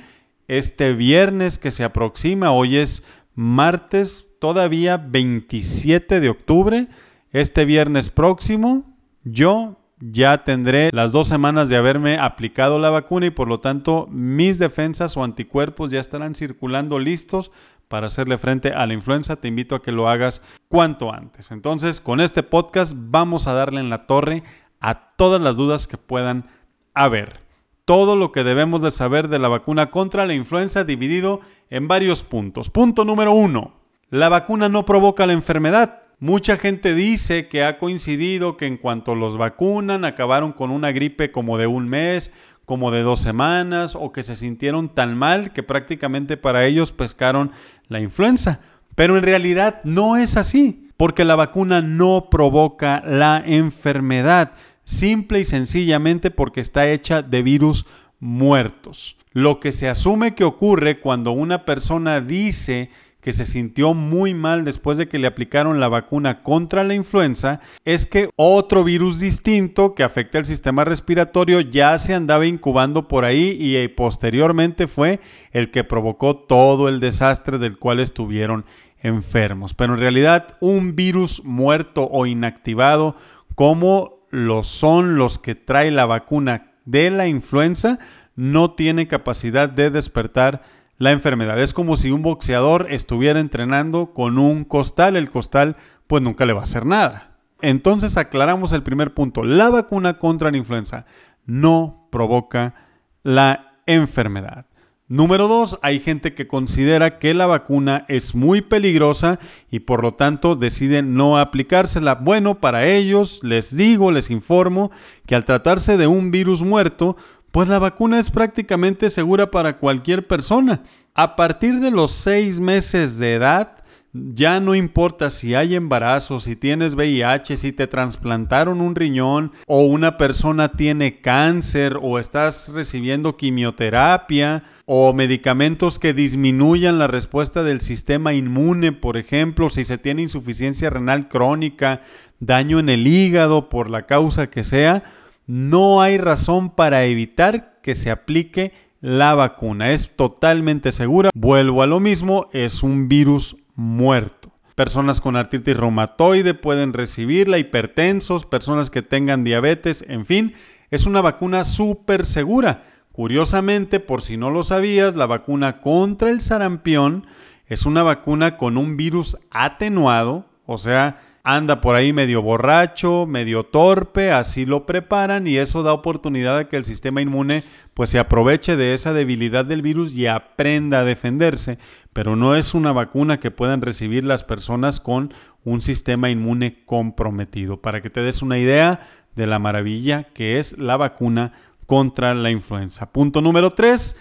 este 0.48 0.92
viernes 0.92 1.58
que 1.58 1.70
se 1.70 1.84
aproxima, 1.84 2.52
hoy 2.52 2.76
es 2.76 3.02
martes 3.34 4.26
todavía 4.38 4.96
27 4.96 6.20
de 6.20 6.28
octubre, 6.28 6.88
este 7.32 7.64
viernes 7.64 8.10
próximo, 8.10 8.96
yo 9.24 9.78
ya 9.98 10.44
tendré 10.44 10.90
las 10.92 11.10
dos 11.10 11.26
semanas 11.26 11.68
de 11.68 11.76
haberme 11.76 12.18
aplicado 12.18 12.78
la 12.78 12.90
vacuna 12.90 13.26
y 13.26 13.30
por 13.30 13.48
lo 13.48 13.60
tanto 13.60 14.06
mis 14.10 14.58
defensas 14.58 15.16
o 15.16 15.24
anticuerpos 15.24 15.90
ya 15.90 16.00
estarán 16.00 16.34
circulando 16.34 16.98
listos 16.98 17.50
para 17.88 18.06
hacerle 18.06 18.38
frente 18.38 18.72
a 18.72 18.86
la 18.86 18.94
influenza. 18.94 19.36
Te 19.36 19.48
invito 19.48 19.74
a 19.74 19.82
que 19.82 19.92
lo 19.92 20.08
hagas 20.08 20.42
cuanto 20.68 21.12
antes. 21.12 21.50
Entonces, 21.50 22.00
con 22.00 22.20
este 22.20 22.42
podcast 22.42 22.92
vamos 22.96 23.46
a 23.46 23.52
darle 23.52 23.80
en 23.80 23.90
la 23.90 24.06
torre 24.06 24.42
a 24.80 25.14
todas 25.16 25.40
las 25.40 25.56
dudas 25.56 25.86
que 25.86 25.98
puedan 25.98 26.48
haber. 26.94 27.40
Todo 27.84 28.16
lo 28.16 28.32
que 28.32 28.44
debemos 28.44 28.82
de 28.82 28.90
saber 28.90 29.28
de 29.28 29.38
la 29.38 29.48
vacuna 29.48 29.90
contra 29.90 30.26
la 30.26 30.34
influenza 30.34 30.84
dividido 30.84 31.40
en 31.70 31.86
varios 31.88 32.22
puntos. 32.22 32.70
Punto 32.70 33.04
número 33.04 33.32
uno. 33.32 33.74
La 34.10 34.28
vacuna 34.28 34.68
no 34.68 34.84
provoca 34.84 35.26
la 35.26 35.32
enfermedad. 35.32 36.02
Mucha 36.18 36.56
gente 36.56 36.94
dice 36.94 37.46
que 37.46 37.62
ha 37.62 37.78
coincidido 37.78 38.56
que 38.56 38.66
en 38.66 38.78
cuanto 38.78 39.14
los 39.14 39.36
vacunan 39.36 40.06
acabaron 40.06 40.52
con 40.52 40.70
una 40.70 40.90
gripe 40.90 41.30
como 41.30 41.58
de 41.58 41.66
un 41.66 41.88
mes, 41.88 42.32
como 42.66 42.90
de 42.90 43.02
dos 43.02 43.20
semanas 43.20 43.94
o 43.94 44.12
que 44.12 44.22
se 44.22 44.36
sintieron 44.36 44.90
tan 44.90 45.16
mal 45.16 45.52
que 45.52 45.62
prácticamente 45.62 46.36
para 46.36 46.66
ellos 46.66 46.92
pescaron 46.92 47.52
la 47.88 48.00
influenza. 48.00 48.60
Pero 48.96 49.16
en 49.16 49.22
realidad 49.22 49.80
no 49.84 50.16
es 50.16 50.36
así, 50.36 50.90
porque 50.96 51.24
la 51.24 51.36
vacuna 51.36 51.80
no 51.80 52.28
provoca 52.30 53.02
la 53.06 53.42
enfermedad, 53.44 54.52
simple 54.84 55.40
y 55.40 55.44
sencillamente 55.44 56.30
porque 56.30 56.60
está 56.60 56.90
hecha 56.90 57.22
de 57.22 57.42
virus 57.42 57.86
muertos. 58.18 59.16
Lo 59.32 59.60
que 59.60 59.70
se 59.70 59.88
asume 59.88 60.34
que 60.34 60.44
ocurre 60.44 61.00
cuando 61.00 61.32
una 61.32 61.64
persona 61.64 62.20
dice 62.20 62.90
que 63.26 63.32
se 63.32 63.44
sintió 63.44 63.92
muy 63.92 64.34
mal 64.34 64.64
después 64.64 64.98
de 64.98 65.08
que 65.08 65.18
le 65.18 65.26
aplicaron 65.26 65.80
la 65.80 65.88
vacuna 65.88 66.44
contra 66.44 66.84
la 66.84 66.94
influenza 66.94 67.58
es 67.84 68.06
que 68.06 68.30
otro 68.36 68.84
virus 68.84 69.18
distinto 69.18 69.96
que 69.96 70.04
afecta 70.04 70.38
el 70.38 70.44
sistema 70.44 70.84
respiratorio 70.84 71.60
ya 71.60 71.98
se 71.98 72.14
andaba 72.14 72.46
incubando 72.46 73.08
por 73.08 73.24
ahí 73.24 73.56
y 73.58 73.74
eh, 73.74 73.88
posteriormente 73.88 74.86
fue 74.86 75.18
el 75.50 75.72
que 75.72 75.82
provocó 75.82 76.36
todo 76.36 76.88
el 76.88 77.00
desastre 77.00 77.58
del 77.58 77.80
cual 77.80 77.98
estuvieron 77.98 78.64
enfermos. 79.00 79.74
Pero 79.74 79.94
en 79.94 80.00
realidad 80.00 80.56
un 80.60 80.94
virus 80.94 81.42
muerto 81.42 82.08
o 82.08 82.26
inactivado 82.26 83.16
como 83.56 84.20
lo 84.30 84.62
son 84.62 85.16
los 85.16 85.40
que 85.40 85.56
trae 85.56 85.90
la 85.90 86.06
vacuna 86.06 86.74
de 86.84 87.10
la 87.10 87.26
influenza 87.26 87.98
no 88.36 88.70
tiene 88.70 89.08
capacidad 89.08 89.68
de 89.68 89.90
despertar 89.90 90.62
la 90.98 91.12
enfermedad. 91.12 91.60
Es 91.60 91.74
como 91.74 91.96
si 91.96 92.10
un 92.10 92.22
boxeador 92.22 92.86
estuviera 92.90 93.40
entrenando 93.40 94.12
con 94.12 94.38
un 94.38 94.64
costal. 94.64 95.16
El 95.16 95.30
costal 95.30 95.76
pues 96.06 96.22
nunca 96.22 96.46
le 96.46 96.52
va 96.52 96.60
a 96.60 96.64
hacer 96.64 96.86
nada. 96.86 97.38
Entonces 97.62 98.16
aclaramos 98.16 98.72
el 98.72 98.82
primer 98.82 99.14
punto. 99.14 99.42
La 99.42 99.70
vacuna 99.70 100.18
contra 100.18 100.50
la 100.50 100.56
influenza 100.56 101.06
no 101.46 102.08
provoca 102.10 102.74
la 103.22 103.80
enfermedad. 103.86 104.66
Número 105.08 105.46
dos, 105.46 105.78
hay 105.82 106.00
gente 106.00 106.34
que 106.34 106.48
considera 106.48 107.20
que 107.20 107.32
la 107.32 107.46
vacuna 107.46 108.04
es 108.08 108.34
muy 108.34 108.60
peligrosa 108.60 109.38
y 109.70 109.78
por 109.80 110.02
lo 110.02 110.14
tanto 110.14 110.56
deciden 110.56 111.14
no 111.14 111.38
aplicársela. 111.38 112.16
Bueno, 112.16 112.60
para 112.60 112.86
ellos 112.86 113.38
les 113.44 113.76
digo, 113.76 114.10
les 114.10 114.30
informo 114.30 114.90
que 115.24 115.36
al 115.36 115.44
tratarse 115.44 115.96
de 115.96 116.08
un 116.08 116.32
virus 116.32 116.64
muerto, 116.64 117.16
pues 117.56 117.70
la 117.70 117.78
vacuna 117.78 118.18
es 118.18 118.30
prácticamente 118.30 119.08
segura 119.08 119.50
para 119.50 119.78
cualquier 119.78 120.26
persona. 120.26 120.82
A 121.14 121.36
partir 121.36 121.80
de 121.80 121.90
los 121.90 122.10
seis 122.10 122.60
meses 122.60 123.16
de 123.16 123.32
edad, 123.32 123.82
ya 124.12 124.60
no 124.60 124.74
importa 124.74 125.30
si 125.30 125.54
hay 125.54 125.74
embarazo, 125.74 126.38
si 126.38 126.54
tienes 126.54 126.94
VIH, 126.94 127.56
si 127.56 127.72
te 127.72 127.86
trasplantaron 127.86 128.82
un 128.82 128.94
riñón 128.94 129.52
o 129.66 129.86
una 129.86 130.18
persona 130.18 130.72
tiene 130.72 131.22
cáncer 131.22 131.98
o 132.02 132.18
estás 132.18 132.68
recibiendo 132.68 133.38
quimioterapia 133.38 134.64
o 134.84 135.14
medicamentos 135.14 135.98
que 135.98 136.12
disminuyan 136.12 136.98
la 136.98 137.06
respuesta 137.06 137.62
del 137.62 137.80
sistema 137.80 138.34
inmune, 138.34 138.92
por 138.92 139.16
ejemplo, 139.16 139.70
si 139.70 139.86
se 139.86 139.96
tiene 139.96 140.20
insuficiencia 140.20 140.90
renal 140.90 141.28
crónica, 141.28 142.02
daño 142.38 142.78
en 142.80 142.90
el 142.90 143.06
hígado 143.06 143.70
por 143.70 143.88
la 143.88 144.04
causa 144.04 144.50
que 144.50 144.62
sea, 144.62 145.04
no 145.46 146.00
hay 146.02 146.18
razón 146.18 146.70
para 146.70 147.04
evitar 147.04 147.80
que 147.82 147.94
se 147.94 148.10
aplique 148.10 148.72
la 149.00 149.34
vacuna. 149.34 149.92
Es 149.92 150.14
totalmente 150.16 150.92
segura. 150.92 151.30
Vuelvo 151.34 151.82
a 151.82 151.86
lo 151.86 152.00
mismo, 152.00 152.48
es 152.52 152.82
un 152.82 153.08
virus 153.08 153.56
muerto. 153.74 154.52
Personas 154.74 155.20
con 155.20 155.36
artritis 155.36 155.76
reumatoide 155.76 156.52
pueden 156.52 156.92
recibirla, 156.92 157.58
hipertensos, 157.58 158.44
personas 158.44 158.90
que 158.90 159.00
tengan 159.02 159.42
diabetes, 159.42 160.04
en 160.06 160.26
fin, 160.26 160.52
es 160.90 161.06
una 161.06 161.22
vacuna 161.22 161.64
súper 161.64 162.26
segura. 162.26 162.84
Curiosamente, 163.12 164.00
por 164.00 164.20
si 164.20 164.36
no 164.36 164.50
lo 164.50 164.62
sabías, 164.62 165.14
la 165.14 165.24
vacuna 165.24 165.80
contra 165.80 166.28
el 166.28 166.42
sarampión 166.42 167.26
es 167.66 167.86
una 167.86 168.02
vacuna 168.02 168.58
con 168.58 168.76
un 168.76 168.98
virus 168.98 169.38
atenuado, 169.50 170.44
o 170.66 170.76
sea, 170.76 171.22
anda 171.46 171.80
por 171.80 171.94
ahí 171.94 172.12
medio 172.12 172.42
borracho, 172.42 173.24
medio 173.24 173.62
torpe, 173.62 174.32
así 174.32 174.66
lo 174.66 174.84
preparan 174.84 175.46
y 175.46 175.58
eso 175.58 175.84
da 175.84 175.92
oportunidad 175.92 176.58
a 176.58 176.68
que 176.68 176.76
el 176.76 176.84
sistema 176.84 177.20
inmune 177.20 177.62
pues 177.94 178.10
se 178.10 178.18
aproveche 178.18 178.74
de 178.74 178.94
esa 178.94 179.12
debilidad 179.12 179.64
del 179.64 179.80
virus 179.80 180.16
y 180.16 180.26
aprenda 180.26 180.98
a 180.98 181.04
defenderse, 181.04 181.78
pero 182.12 182.34
no 182.34 182.56
es 182.56 182.74
una 182.74 182.90
vacuna 182.90 183.38
que 183.38 183.52
puedan 183.52 183.80
recibir 183.80 184.24
las 184.24 184.42
personas 184.42 184.98
con 184.98 185.32
un 185.62 185.80
sistema 185.80 186.30
inmune 186.30 186.84
comprometido. 186.84 187.80
Para 187.80 188.02
que 188.02 188.10
te 188.10 188.22
des 188.22 188.42
una 188.42 188.58
idea 188.58 189.06
de 189.36 189.46
la 189.46 189.60
maravilla 189.60 190.24
que 190.24 190.58
es 190.58 190.76
la 190.78 190.96
vacuna 190.96 191.52
contra 191.86 192.34
la 192.34 192.50
influenza. 192.50 193.12
Punto 193.12 193.40
número 193.40 193.70
3, 193.70 194.16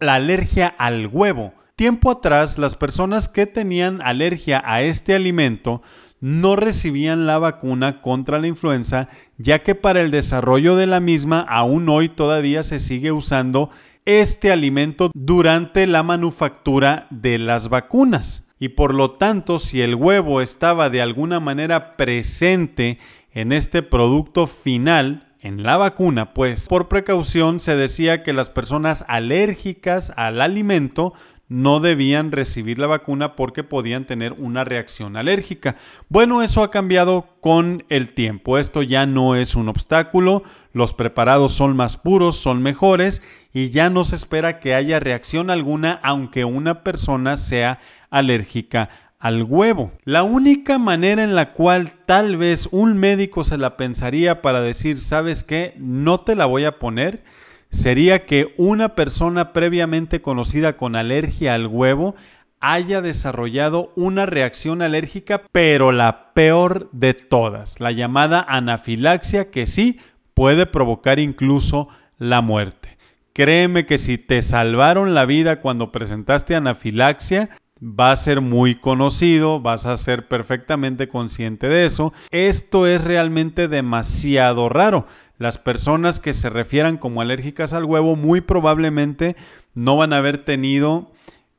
la 0.00 0.16
alergia 0.16 0.66
al 0.76 1.06
huevo. 1.06 1.54
Tiempo 1.76 2.10
atrás, 2.10 2.58
las 2.58 2.76
personas 2.76 3.28
que 3.28 3.46
tenían 3.46 4.02
alergia 4.02 4.60
a 4.66 4.82
este 4.82 5.14
alimento 5.14 5.80
no 6.20 6.56
recibían 6.56 7.26
la 7.26 7.38
vacuna 7.38 8.00
contra 8.00 8.38
la 8.38 8.46
influenza, 8.46 9.08
ya 9.36 9.60
que 9.60 9.74
para 9.74 10.00
el 10.00 10.10
desarrollo 10.10 10.76
de 10.76 10.86
la 10.86 11.00
misma 11.00 11.40
aún 11.40 11.88
hoy 11.88 12.08
todavía 12.08 12.62
se 12.62 12.78
sigue 12.78 13.12
usando 13.12 13.70
este 14.04 14.50
alimento 14.50 15.10
durante 15.14 15.86
la 15.86 16.02
manufactura 16.02 17.06
de 17.10 17.38
las 17.38 17.68
vacunas. 17.68 18.44
Y 18.58 18.70
por 18.70 18.94
lo 18.94 19.12
tanto, 19.12 19.58
si 19.58 19.82
el 19.82 19.94
huevo 19.94 20.40
estaba 20.40 20.90
de 20.90 21.00
alguna 21.00 21.40
manera 21.40 21.96
presente 21.96 22.98
en 23.32 23.52
este 23.52 23.82
producto 23.82 24.46
final, 24.46 25.28
en 25.40 25.62
la 25.62 25.76
vacuna, 25.76 26.34
pues 26.34 26.66
por 26.68 26.88
precaución 26.88 27.60
se 27.60 27.76
decía 27.76 28.22
que 28.22 28.32
las 28.32 28.50
personas 28.50 29.04
alérgicas 29.08 30.12
al 30.16 30.40
alimento 30.40 31.14
no 31.48 31.80
debían 31.80 32.30
recibir 32.30 32.78
la 32.78 32.86
vacuna 32.86 33.34
porque 33.34 33.64
podían 33.64 34.04
tener 34.04 34.32
una 34.32 34.64
reacción 34.64 35.16
alérgica. 35.16 35.76
Bueno, 36.08 36.42
eso 36.42 36.62
ha 36.62 36.70
cambiado 36.70 37.36
con 37.40 37.84
el 37.88 38.12
tiempo. 38.12 38.58
Esto 38.58 38.82
ya 38.82 39.06
no 39.06 39.34
es 39.34 39.54
un 39.54 39.68
obstáculo. 39.68 40.42
Los 40.72 40.92
preparados 40.92 41.52
son 41.52 41.74
más 41.74 41.96
puros, 41.96 42.36
son 42.36 42.62
mejores 42.62 43.22
y 43.52 43.70
ya 43.70 43.88
no 43.88 44.04
se 44.04 44.16
espera 44.16 44.60
que 44.60 44.74
haya 44.74 45.00
reacción 45.00 45.50
alguna 45.50 45.98
aunque 46.02 46.44
una 46.44 46.82
persona 46.84 47.36
sea 47.36 47.80
alérgica 48.10 48.90
al 49.18 49.42
huevo. 49.42 49.92
La 50.04 50.22
única 50.22 50.78
manera 50.78 51.24
en 51.24 51.34
la 51.34 51.52
cual 51.52 51.92
tal 52.06 52.36
vez 52.36 52.68
un 52.70 52.98
médico 52.98 53.42
se 53.42 53.58
la 53.58 53.76
pensaría 53.76 54.42
para 54.42 54.60
decir, 54.60 55.00
¿sabes 55.00 55.42
qué? 55.42 55.74
No 55.78 56.20
te 56.20 56.36
la 56.36 56.46
voy 56.46 56.64
a 56.64 56.78
poner 56.78 57.24
sería 57.70 58.26
que 58.26 58.54
una 58.56 58.94
persona 58.94 59.52
previamente 59.52 60.20
conocida 60.20 60.76
con 60.76 60.96
alergia 60.96 61.54
al 61.54 61.66
huevo 61.66 62.14
haya 62.60 63.00
desarrollado 63.00 63.92
una 63.94 64.26
reacción 64.26 64.82
alérgica, 64.82 65.42
pero 65.52 65.92
la 65.92 66.32
peor 66.32 66.88
de 66.92 67.14
todas, 67.14 67.80
la 67.80 67.92
llamada 67.92 68.44
anafilaxia, 68.48 69.50
que 69.50 69.66
sí 69.66 70.00
puede 70.34 70.66
provocar 70.66 71.18
incluso 71.18 71.88
la 72.18 72.40
muerte. 72.40 72.96
Créeme 73.32 73.86
que 73.86 73.98
si 73.98 74.18
te 74.18 74.42
salvaron 74.42 75.14
la 75.14 75.24
vida 75.24 75.60
cuando 75.60 75.92
presentaste 75.92 76.56
anafilaxia, 76.56 77.50
va 77.80 78.10
a 78.10 78.16
ser 78.16 78.40
muy 78.40 78.74
conocido, 78.74 79.60
vas 79.60 79.86
a 79.86 79.96
ser 79.96 80.26
perfectamente 80.26 81.08
consciente 81.08 81.68
de 81.68 81.86
eso. 81.86 82.12
Esto 82.30 82.86
es 82.86 83.04
realmente 83.04 83.68
demasiado 83.68 84.68
raro. 84.68 85.06
Las 85.38 85.56
personas 85.58 86.18
que 86.20 86.32
se 86.32 86.50
refieran 86.50 86.98
como 86.98 87.20
alérgicas 87.20 87.72
al 87.72 87.84
huevo 87.84 88.16
muy 88.16 88.40
probablemente 88.40 89.36
no 89.74 89.96
van 89.96 90.12
a 90.12 90.18
haber 90.18 90.44
tenido 90.44 91.12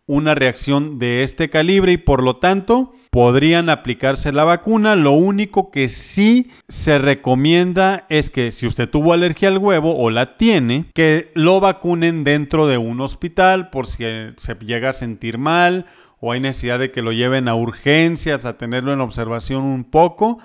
una 0.06 0.36
reacción 0.36 1.00
de 1.00 1.24
este 1.24 1.50
calibre 1.50 1.94
y 1.94 1.98
por 1.98 2.24
lo 2.24 2.36
tanto 2.36 2.94
podrían 3.12 3.70
aplicarse 3.70 4.32
la 4.32 4.44
vacuna. 4.44 4.96
Lo 4.96 5.12
único 5.12 5.72
que 5.72 5.88
sí 5.88 6.50
se 6.68 6.98
recomienda 6.98 8.06
es 8.10 8.30
que 8.30 8.52
si 8.52 8.68
usted 8.68 8.90
tuvo 8.90 9.14
alergia 9.14 9.50
al 9.50 9.60
huevo 9.60 9.96
o 9.96 10.10
la 10.10 10.38
tiene, 10.38 10.86
que 10.94 11.32
lo 11.36 11.60
vacunen 11.60 12.24
dentro 12.24 12.68
de 12.68 12.78
un 12.78 13.02
hospital 13.02 13.70
por 13.70 13.88
si 13.88 14.04
se 14.36 14.56
llega 14.62 14.90
a 14.90 14.94
sentir 14.94 15.38
mal 15.38 15.86
o 16.20 16.32
hay 16.32 16.40
necesidad 16.40 16.80
de 16.80 16.92
que 16.92 17.02
lo 17.02 17.12
lleven 17.12 17.48
a 17.48 17.56
urgencias, 17.56 18.46
a 18.46 18.58
tenerlo 18.58 18.92
en 18.94 19.02
observación 19.02 19.64
un 19.64 19.86
poco 19.86 20.40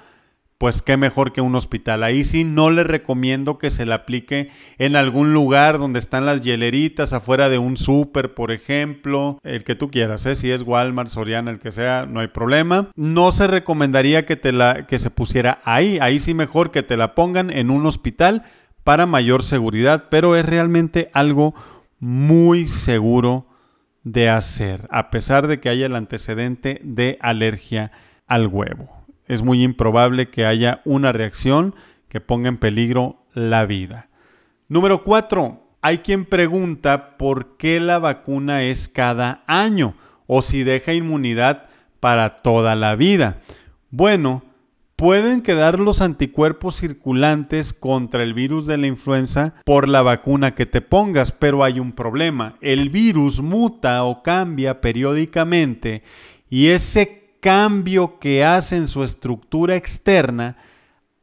pues 0.65 0.81
qué 0.81 0.97
mejor 0.97 1.35
que 1.35 1.43
un 1.43 1.55
hospital. 1.57 2.03
Ahí 2.03 2.25
sí 2.25 2.43
no 2.43 2.71
le 2.71 2.85
recomiendo 2.85 3.59
que 3.59 3.69
se 3.69 3.85
le 3.85 3.93
aplique 3.93 4.49
en 4.79 4.97
algún 4.97 5.35
lugar 5.35 5.79
donde 5.79 5.99
están 5.99 6.25
las 6.25 6.41
hieleritas, 6.41 7.13
afuera 7.13 7.51
de 7.51 7.59
un 7.59 7.77
súper, 7.77 8.33
por 8.33 8.51
ejemplo, 8.51 9.39
el 9.43 9.63
que 9.63 9.75
tú 9.75 9.91
quieras, 9.91 10.25
¿eh? 10.25 10.35
si 10.35 10.51
es 10.51 10.63
Walmart, 10.63 11.11
Soriana, 11.11 11.51
el 11.51 11.59
que 11.59 11.71
sea, 11.71 12.07
no 12.07 12.21
hay 12.21 12.29
problema. 12.29 12.89
No 12.97 13.31
se 13.31 13.47
recomendaría 13.47 14.25
que, 14.25 14.37
te 14.37 14.53
la, 14.53 14.87
que 14.87 14.99
se 14.99 15.11
pusiera 15.11 15.59
ahí, 15.65 15.99
ahí 16.01 16.19
sí 16.19 16.33
mejor 16.33 16.71
que 16.71 16.83
te 16.83 16.97
la 16.97 17.15
pongan 17.15 17.51
en 17.51 17.71
un 17.71 17.85
hospital 17.85 18.43
para 18.85 19.05
mayor 19.05 19.43
seguridad, 19.43 20.05
pero 20.09 20.35
es 20.35 20.47
realmente 20.47 21.11
algo 21.13 21.55
muy 22.01 22.69
seguro 22.69 23.49
de 24.03 24.31
hacer, 24.31 24.89
a 24.91 25.11
pesar 25.11 25.47
de 25.47 25.61
que 25.61 25.69
haya 25.69 25.85
el 25.85 25.95
antecedente 25.95 26.81
de 26.83 27.19
alergia 27.21 27.93
al 28.27 28.47
huevo 28.47 29.04
es 29.27 29.43
muy 29.43 29.63
improbable 29.63 30.31
que 30.31 30.47
haya 30.47 30.81
una 30.85 31.13
reacción 31.13 31.75
que 32.09 32.21
ponga 32.21 32.49
en 32.49 32.59
peligro 32.59 33.25
la 33.33 33.67
vida. 33.67 34.09
Número 34.69 35.03
4. 35.03 35.61
Hay 35.83 35.99
quien 35.99 36.25
pregunta 36.25 37.17
por 37.19 37.57
qué 37.57 37.81
la 37.81 37.99
vacuna 37.99 38.63
es 38.63 38.89
cada 38.89 39.45
año 39.47 39.95
o 40.27 40.41
si 40.41 40.65
deja 40.65 40.95
inmunidad 40.95 41.69
para 42.01 42.31
toda 42.31 42.75
la 42.75 42.97
vida. 42.97 43.41
Bueno, 43.91 44.43
pueden 44.97 45.43
quedar 45.43 45.79
los 45.79 46.01
anticuerpos 46.01 46.77
circulantes 46.77 47.73
contra 47.73 48.23
el 48.23 48.35
virus 48.35 48.67
de 48.67 48.79
la 48.79 48.87
influenza 48.87 49.55
por 49.65 49.89
la 49.89 50.03
vacuna 50.03 50.55
que 50.55 50.67
te 50.67 50.81
pongas, 50.81 51.33
pero 51.33 51.65
hay 51.65 51.81
un 51.81 51.93
problema. 51.93 52.57
El 52.61 52.91
virus 52.91 53.43
muta 53.43 54.05
o 54.05 54.23
cambia 54.23 54.81
periódicamente 54.81 56.03
y 56.49 56.69
ese 56.69 57.24
cambio 57.45 58.19
que 58.21 58.43
hace 58.43 58.75
en 58.75 58.89
su 58.89 59.05
estructura 59.05 59.77
externa 59.77 60.57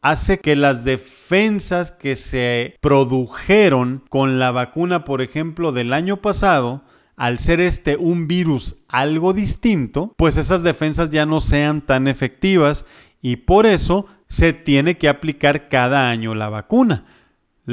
hace 0.03 0.39
que 0.39 0.55
las 0.55 0.85
defensas 0.85 1.91
que 1.91 2.15
se 2.15 2.77
produjeron 2.79 4.03
con 4.07 4.37
la 4.37 4.51
vacuna, 4.51 5.03
por 5.03 5.23
ejemplo, 5.23 5.71
del 5.71 5.93
año 5.93 6.17
pasado, 6.17 6.83
al 7.15 7.39
ser 7.39 7.59
este 7.59 7.97
un 7.97 8.27
virus 8.27 8.75
algo 8.87 9.33
distinto, 9.33 10.13
pues 10.15 10.37
esas 10.37 10.61
defensas 10.61 11.09
ya 11.09 11.25
no 11.25 11.39
sean 11.39 11.81
tan 11.81 12.07
efectivas 12.07 12.85
y 13.19 13.37
por 13.37 13.65
eso 13.65 14.05
se 14.27 14.53
tiene 14.53 14.99
que 14.99 15.09
aplicar 15.09 15.69
cada 15.69 16.11
año 16.11 16.35
la 16.35 16.49
vacuna. 16.49 17.05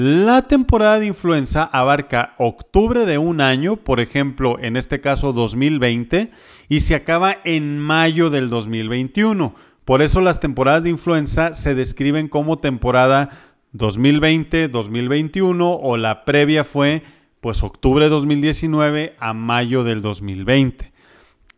La 0.00 0.43
temporada 0.43 1.00
de 1.00 1.07
influenza 1.07 1.64
abarca 1.64 2.35
octubre 2.38 3.04
de 3.04 3.19
un 3.19 3.41
año, 3.41 3.75
por 3.75 3.99
ejemplo, 3.99 4.56
en 4.61 4.76
este 4.76 5.00
caso 5.00 5.32
2020, 5.32 6.30
y 6.69 6.80
se 6.80 6.95
acaba 6.95 7.39
en 7.43 7.80
mayo 7.80 8.30
del 8.30 8.49
2021. 8.49 9.56
Por 9.84 10.00
eso 10.00 10.21
las 10.21 10.39
temporadas 10.39 10.84
de 10.84 10.91
influenza 10.91 11.52
se 11.52 11.75
describen 11.75 12.28
como 12.28 12.61
temporada 12.61 13.30
2020-2021 13.75 15.80
o 15.82 15.97
la 15.97 16.25
previa 16.25 16.63
fue 16.63 17.02
pues 17.41 17.65
octubre 17.65 18.04
de 18.04 18.11
2019 18.11 19.17
a 19.19 19.32
mayo 19.32 19.82
del 19.82 20.00
2020. 20.00 20.93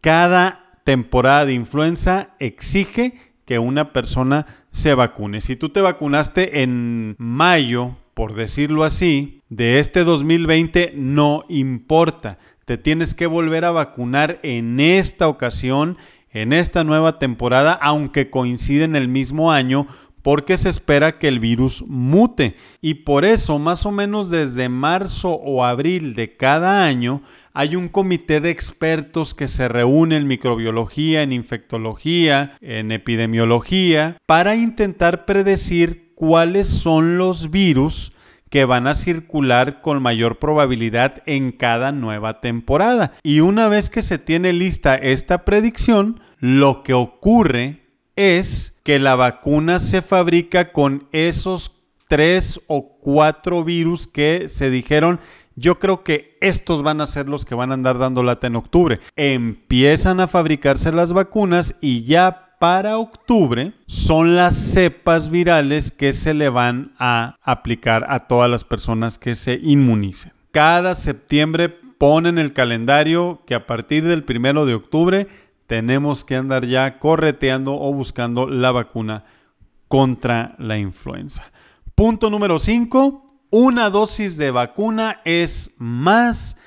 Cada 0.01 0.79
temporada 0.85 1.45
de 1.45 1.53
influenza 1.53 2.31
exige 2.39 3.35
que 3.45 3.59
una 3.59 3.93
persona 3.93 4.47
se 4.71 4.95
vacune. 4.95 5.43
Si 5.43 5.57
tú 5.57 5.69
te 5.69 5.83
vacunaste 5.83 6.63
en 6.63 7.17
mayo, 7.19 7.97
por 8.15 8.35
decirlo 8.35 8.85
así, 8.85 9.41
de 9.49 9.79
este 9.79 10.05
2020 10.05 10.93
no 10.95 11.45
importa. 11.49 12.39
Te 12.65 12.79
tienes 12.79 13.15
que 13.15 13.27
volver 13.27 13.65
a 13.65 13.71
vacunar 13.71 14.39
en 14.43 14.79
esta 14.81 15.29
ocasión, 15.29 15.97
en 16.31 16.53
esta 16.53 16.85
nueva 16.85 17.19
temporada, 17.19 17.73
aunque 17.73 18.31
coincide 18.31 18.85
en 18.85 18.97
el 18.97 19.09
mismo 19.09 19.51
año, 19.51 19.87
porque 20.23 20.57
se 20.57 20.69
espera 20.69 21.19
que 21.19 21.29
el 21.29 21.41
virus 21.41 21.85
mute. 21.87 22.57
Y 22.81 22.95
por 22.95 23.25
eso, 23.25 23.59
más 23.59 23.87
o 23.87 23.91
menos 23.91 24.31
desde 24.31 24.69
marzo 24.69 25.31
o 25.31 25.65
abril 25.65 26.15
de 26.15 26.37
cada 26.37 26.85
año, 26.85 27.23
hay 27.53 27.75
un 27.77 27.89
comité 27.89 28.41
de 28.41 28.51
expertos 28.51 29.35
que 29.35 29.49
se 29.49 29.69
reúne 29.69 30.17
en 30.17 30.27
microbiología, 30.27 31.23
en 31.23 31.33
infectología, 31.33 32.57
en 32.61 32.93
epidemiología, 32.93 34.19
para 34.27 34.57
intentar 34.57 35.25
predecir 35.25 36.10
cuáles 36.21 36.69
son 36.69 37.17
los 37.17 37.51
virus 37.51 38.13
que 38.51 38.67
van 38.67 38.87
a 38.87 38.95
circular 38.95 39.81
con 39.81 40.03
mayor 40.03 40.39
probabilidad 40.39 41.23
en 41.25 41.51
cada 41.51 41.93
nueva 41.93 42.43
temporada. 42.43 43.13
Y 43.23 43.41
una 43.41 43.69
vez 43.69 43.89
que 43.89 44.03
se 44.03 44.19
tiene 44.19 44.53
lista 44.53 44.97
esta 44.97 45.47
predicción, 45.47 46.21
lo 46.39 46.83
que 46.83 46.93
ocurre 46.93 47.87
es 48.17 48.79
que 48.83 48.99
la 48.99 49.15
vacuna 49.15 49.79
se 49.79 50.03
fabrica 50.03 50.73
con 50.73 51.09
esos 51.13 51.81
tres 52.07 52.61
o 52.67 52.99
cuatro 53.01 53.65
virus 53.65 54.07
que 54.07 54.51
se 54.51 54.69
dijeron 54.69 55.21
yo 55.57 55.79
creo 55.79 56.05
que 56.05 56.37
estos 56.43 56.83
van 56.83 57.01
a 57.01 57.07
ser 57.07 57.31
los 57.31 57.47
que 57.47 57.55
van 57.55 57.71
a 57.71 57.75
andar 57.75 57.99
dando 57.99 58.23
lata 58.23 58.47
en 58.47 58.57
octubre. 58.57 59.01
Empiezan 59.17 60.21
a 60.21 60.29
fabricarse 60.29 60.93
las 60.93 61.13
vacunas 61.13 61.75
y 61.81 62.05
ya 62.05 62.50
para 62.61 62.99
octubre 62.99 63.73
son 63.87 64.37
las 64.37 64.55
cepas 64.55 65.31
virales 65.31 65.91
que 65.91 66.13
se 66.13 66.35
le 66.35 66.51
van 66.51 66.93
a 66.99 67.39
aplicar 67.41 68.05
a 68.11 68.29
todas 68.29 68.51
las 68.51 68.65
personas 68.65 69.19
que 69.19 69.35
se 69.35 69.59
inmunicen. 69.63 70.33
Cada 70.51 70.95
septiembre 70.95 71.71
ponen 71.71 72.37
el 72.37 72.53
calendario 72.53 73.41
que 73.47 73.55
a 73.55 73.67
partir 73.67 74.05
del 74.05 74.25
primero 74.25 74.67
de 74.67 74.75
octubre 74.75 75.27
tenemos 75.67 76.23
que 76.23 76.37
andar 76.37 76.67
ya 76.67 76.99
correteando 76.99 77.81
o 77.81 77.95
buscando 77.95 78.47
la 78.47 78.73
vacuna 78.73 79.25
contra 79.89 80.55
la 80.59 80.77
influenza. 80.77 81.51
Punto 81.95 82.29
número 82.29 82.59
5. 82.59 83.47
Una 83.49 83.89
dosis 83.89 84.37
de 84.37 84.51
vacuna 84.51 85.23
es 85.25 85.71
más 85.79 86.59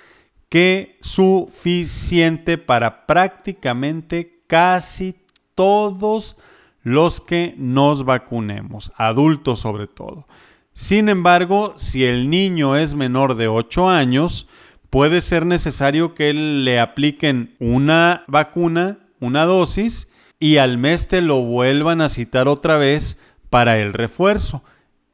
que 0.49 0.97
suficiente 1.01 2.57
para 2.57 3.05
prácticamente 3.05 4.43
casi 4.47 5.22
todos 5.55 6.37
los 6.83 7.21
que 7.21 7.55
nos 7.57 8.03
vacunemos, 8.03 8.91
adultos 8.95 9.61
sobre 9.61 9.87
todo. 9.87 10.27
Sin 10.73 11.07
embargo, 11.07 11.73
si 11.77 12.03
el 12.03 12.29
niño 12.29 12.75
es 12.75 12.95
menor 12.95 13.35
de 13.35 13.47
8 13.47 13.89
años, 13.89 14.47
puede 14.89 15.21
ser 15.21 15.45
necesario 15.45 16.13
que 16.13 16.33
le 16.33 16.79
apliquen 16.79 17.55
una 17.59 18.23
vacuna, 18.27 18.97
una 19.19 19.45
dosis, 19.45 20.09
y 20.39 20.57
al 20.57 20.77
mes 20.77 21.07
te 21.07 21.21
lo 21.21 21.41
vuelvan 21.41 22.01
a 22.01 22.09
citar 22.09 22.47
otra 22.47 22.77
vez 22.77 23.17
para 23.49 23.79
el 23.79 23.93
refuerzo. 23.93 24.63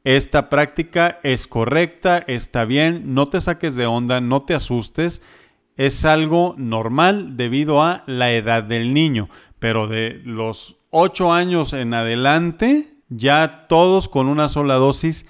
Esta 0.02 0.48
práctica 0.48 1.20
es 1.22 1.46
correcta, 1.46 2.18
está 2.26 2.64
bien, 2.64 3.14
no 3.14 3.28
te 3.28 3.40
saques 3.40 3.76
de 3.76 3.86
onda, 3.86 4.20
no 4.20 4.42
te 4.42 4.54
asustes, 4.54 5.20
es 5.76 6.04
algo 6.04 6.54
normal 6.58 7.36
debido 7.36 7.82
a 7.82 8.02
la 8.06 8.32
edad 8.32 8.62
del 8.62 8.92
niño 8.92 9.28
pero 9.60 9.86
de 9.86 10.20
los 10.24 10.78
8 10.90 11.32
años 11.32 11.72
en 11.72 11.94
adelante, 11.94 12.84
ya 13.08 13.66
todos 13.68 14.08
con 14.08 14.26
una 14.26 14.48
sola 14.48 14.74
dosis 14.74 15.26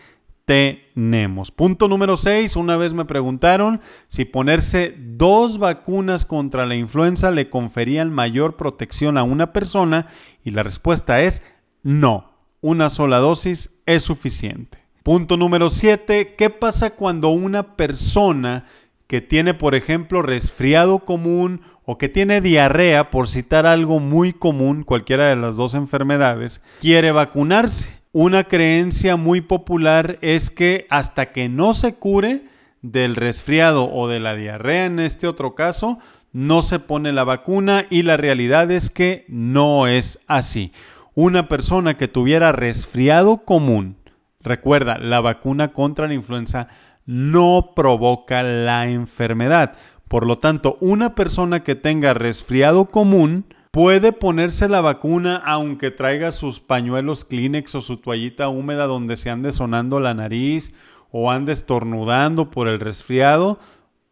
tenemos. 0.46 1.50
Punto 1.50 1.86
número 1.86 2.16
6, 2.16 2.56
una 2.56 2.76
vez 2.76 2.94
me 2.94 3.04
preguntaron 3.04 3.80
si 4.08 4.24
ponerse 4.24 4.96
dos 4.98 5.58
vacunas 5.58 6.24
contra 6.24 6.66
la 6.66 6.74
influenza 6.74 7.30
le 7.30 7.50
conferían 7.50 8.12
mayor 8.12 8.56
protección 8.56 9.18
a 9.18 9.22
una 9.22 9.52
persona 9.52 10.06
y 10.42 10.50
la 10.52 10.62
respuesta 10.62 11.20
es 11.20 11.42
no, 11.82 12.32
una 12.60 12.88
sola 12.88 13.18
dosis 13.18 13.70
es 13.86 14.02
suficiente. 14.02 14.78
Punto 15.02 15.36
número 15.36 15.70
7, 15.70 16.34
¿qué 16.36 16.50
pasa 16.50 16.90
cuando 16.90 17.30
una 17.30 17.76
persona 17.76 18.66
que 19.10 19.20
tiene, 19.20 19.54
por 19.54 19.74
ejemplo, 19.74 20.22
resfriado 20.22 21.00
común 21.00 21.62
o 21.84 21.98
que 21.98 22.08
tiene 22.08 22.40
diarrea, 22.40 23.10
por 23.10 23.26
citar 23.26 23.66
algo 23.66 23.98
muy 23.98 24.32
común, 24.32 24.84
cualquiera 24.84 25.26
de 25.26 25.34
las 25.34 25.56
dos 25.56 25.74
enfermedades, 25.74 26.60
quiere 26.78 27.10
vacunarse. 27.10 27.88
Una 28.12 28.44
creencia 28.44 29.16
muy 29.16 29.40
popular 29.40 30.16
es 30.20 30.50
que 30.50 30.86
hasta 30.90 31.32
que 31.32 31.48
no 31.48 31.74
se 31.74 31.96
cure 31.96 32.44
del 32.82 33.16
resfriado 33.16 33.92
o 33.92 34.06
de 34.06 34.20
la 34.20 34.36
diarrea 34.36 34.84
en 34.84 35.00
este 35.00 35.26
otro 35.26 35.56
caso, 35.56 35.98
no 36.32 36.62
se 36.62 36.78
pone 36.78 37.12
la 37.12 37.24
vacuna 37.24 37.86
y 37.90 38.02
la 38.02 38.16
realidad 38.16 38.70
es 38.70 38.90
que 38.90 39.24
no 39.26 39.88
es 39.88 40.20
así. 40.28 40.72
Una 41.16 41.48
persona 41.48 41.96
que 41.96 42.06
tuviera 42.06 42.52
resfriado 42.52 43.38
común, 43.38 43.96
recuerda, 44.38 44.98
la 44.98 45.20
vacuna 45.20 45.72
contra 45.72 46.06
la 46.06 46.14
influenza 46.14 46.68
no 47.10 47.72
provoca 47.74 48.44
la 48.44 48.88
enfermedad. 48.88 49.76
Por 50.06 50.26
lo 50.26 50.38
tanto, 50.38 50.78
una 50.80 51.16
persona 51.16 51.64
que 51.64 51.74
tenga 51.74 52.14
resfriado 52.14 52.86
común 52.86 53.46
puede 53.72 54.12
ponerse 54.12 54.68
la 54.68 54.80
vacuna 54.80 55.36
aunque 55.36 55.90
traiga 55.90 56.30
sus 56.30 56.60
pañuelos 56.60 57.24
Kleenex 57.24 57.74
o 57.74 57.80
su 57.80 57.96
toallita 57.96 58.48
húmeda 58.48 58.86
donde 58.86 59.16
se 59.16 59.28
ande 59.28 59.50
sonando 59.50 59.98
la 59.98 60.14
nariz 60.14 60.72
o 61.10 61.32
ande 61.32 61.52
estornudando 61.52 62.52
por 62.52 62.68
el 62.68 62.78
resfriado 62.78 63.58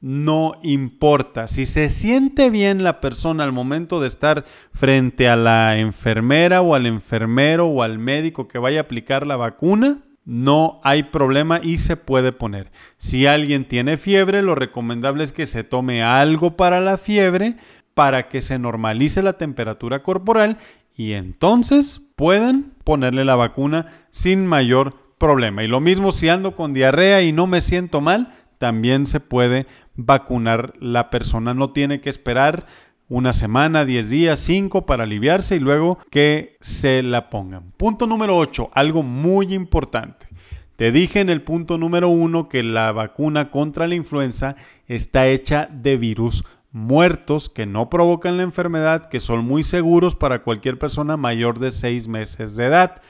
no 0.01 0.55
importa. 0.63 1.47
Si 1.47 1.67
se 1.67 1.89
siente 1.89 2.51
bien 2.51 2.83
la 2.83 3.01
persona 3.01 3.45
al 3.45 3.53
momento 3.53 4.01
de 4.01 4.09
estar 4.09 4.45
frente 4.73 5.29
a 5.29 5.37
la 5.37 5.79
enfermera 5.79 6.63
o 6.63 6.75
al 6.75 6.87
enfermero 6.87 7.67
o 7.67 7.83
al 7.83 7.99
médico 7.99 8.49
que 8.49 8.59
vaya 8.59 8.81
a 8.81 8.83
aplicar 8.83 9.27
la 9.27 9.37
vacuna, 9.37 10.03
no 10.29 10.79
hay 10.85 11.05
problema 11.05 11.59
y 11.63 11.79
se 11.79 11.97
puede 11.97 12.33
poner. 12.33 12.71
Si 12.99 13.25
alguien 13.25 13.67
tiene 13.67 13.97
fiebre, 13.97 14.43
lo 14.43 14.55
recomendable 14.55 15.25
es 15.25 15.33
que 15.33 15.47
se 15.47 15.65
tome 15.65 16.03
algo 16.03 16.55
para 16.55 16.81
la 16.81 16.99
fiebre 16.99 17.57
para 17.95 18.29
que 18.29 18.43
se 18.43 18.59
normalice 18.59 19.23
la 19.23 19.39
temperatura 19.39 20.03
corporal 20.03 20.59
y 20.95 21.15
entonces 21.15 22.03
puedan 22.15 22.75
ponerle 22.85 23.25
la 23.25 23.37
vacuna 23.37 23.87
sin 24.11 24.47
mayor 24.47 25.15
problema. 25.17 25.65
Y 25.65 25.67
lo 25.67 25.81
mismo 25.81 26.13
si 26.13 26.29
ando 26.29 26.55
con 26.55 26.75
diarrea 26.75 27.23
y 27.23 27.33
no 27.33 27.47
me 27.47 27.63
siento 27.63 28.03
mal, 28.03 28.29
también 28.59 29.07
se 29.07 29.21
puede 29.21 29.67
vacunar 29.95 30.75
la 30.79 31.09
persona. 31.09 31.55
No 31.55 31.71
tiene 31.71 32.03
que 32.03 32.11
esperar 32.11 32.67
una 33.09 33.33
semana, 33.33 33.85
10 33.85 34.11
días, 34.11 34.39
5 34.41 34.87
para 34.87 35.05
aliviarse 35.05 35.57
y 35.57 35.61
luego 35.61 35.99
que 36.11 36.57
se 36.61 37.03
la 37.03 37.31
pongan. 37.31 37.73
Punto 37.77 38.07
número 38.07 38.37
8, 38.37 38.71
algo 38.73 39.03
muy 39.03 39.55
importante. 39.55 40.27
Te 40.77 40.93
dije 40.93 41.21
en 41.21 41.31
el 41.31 41.43
punto 41.43 41.79
número 41.79 42.09
1 42.09 42.49
que 42.49 42.63
la 42.63 42.93
vacuna 42.93 43.51
contra 43.51 43.89
la 43.89 43.97
influenza 43.97 44.57
está 44.87 45.27
hecha 45.27 45.69
de 45.73 45.97
virus 45.97 46.45
muertos 46.71 47.49
que 47.49 47.67
no 47.67 47.91
provocan 47.91 48.37
la 48.37 48.43
enfermedad, 48.43 49.09
que 49.09 49.21
son 49.21 49.45
muy 49.45 49.63
seguros 49.63 50.15
para 50.15 50.43
cualquier 50.43 50.79
persona 50.79 51.17
mayor 51.17 51.59
de 51.59 51.71
6 51.71 52.09
meses 52.09 52.57
de 52.57 52.67
edad. 52.67 53.03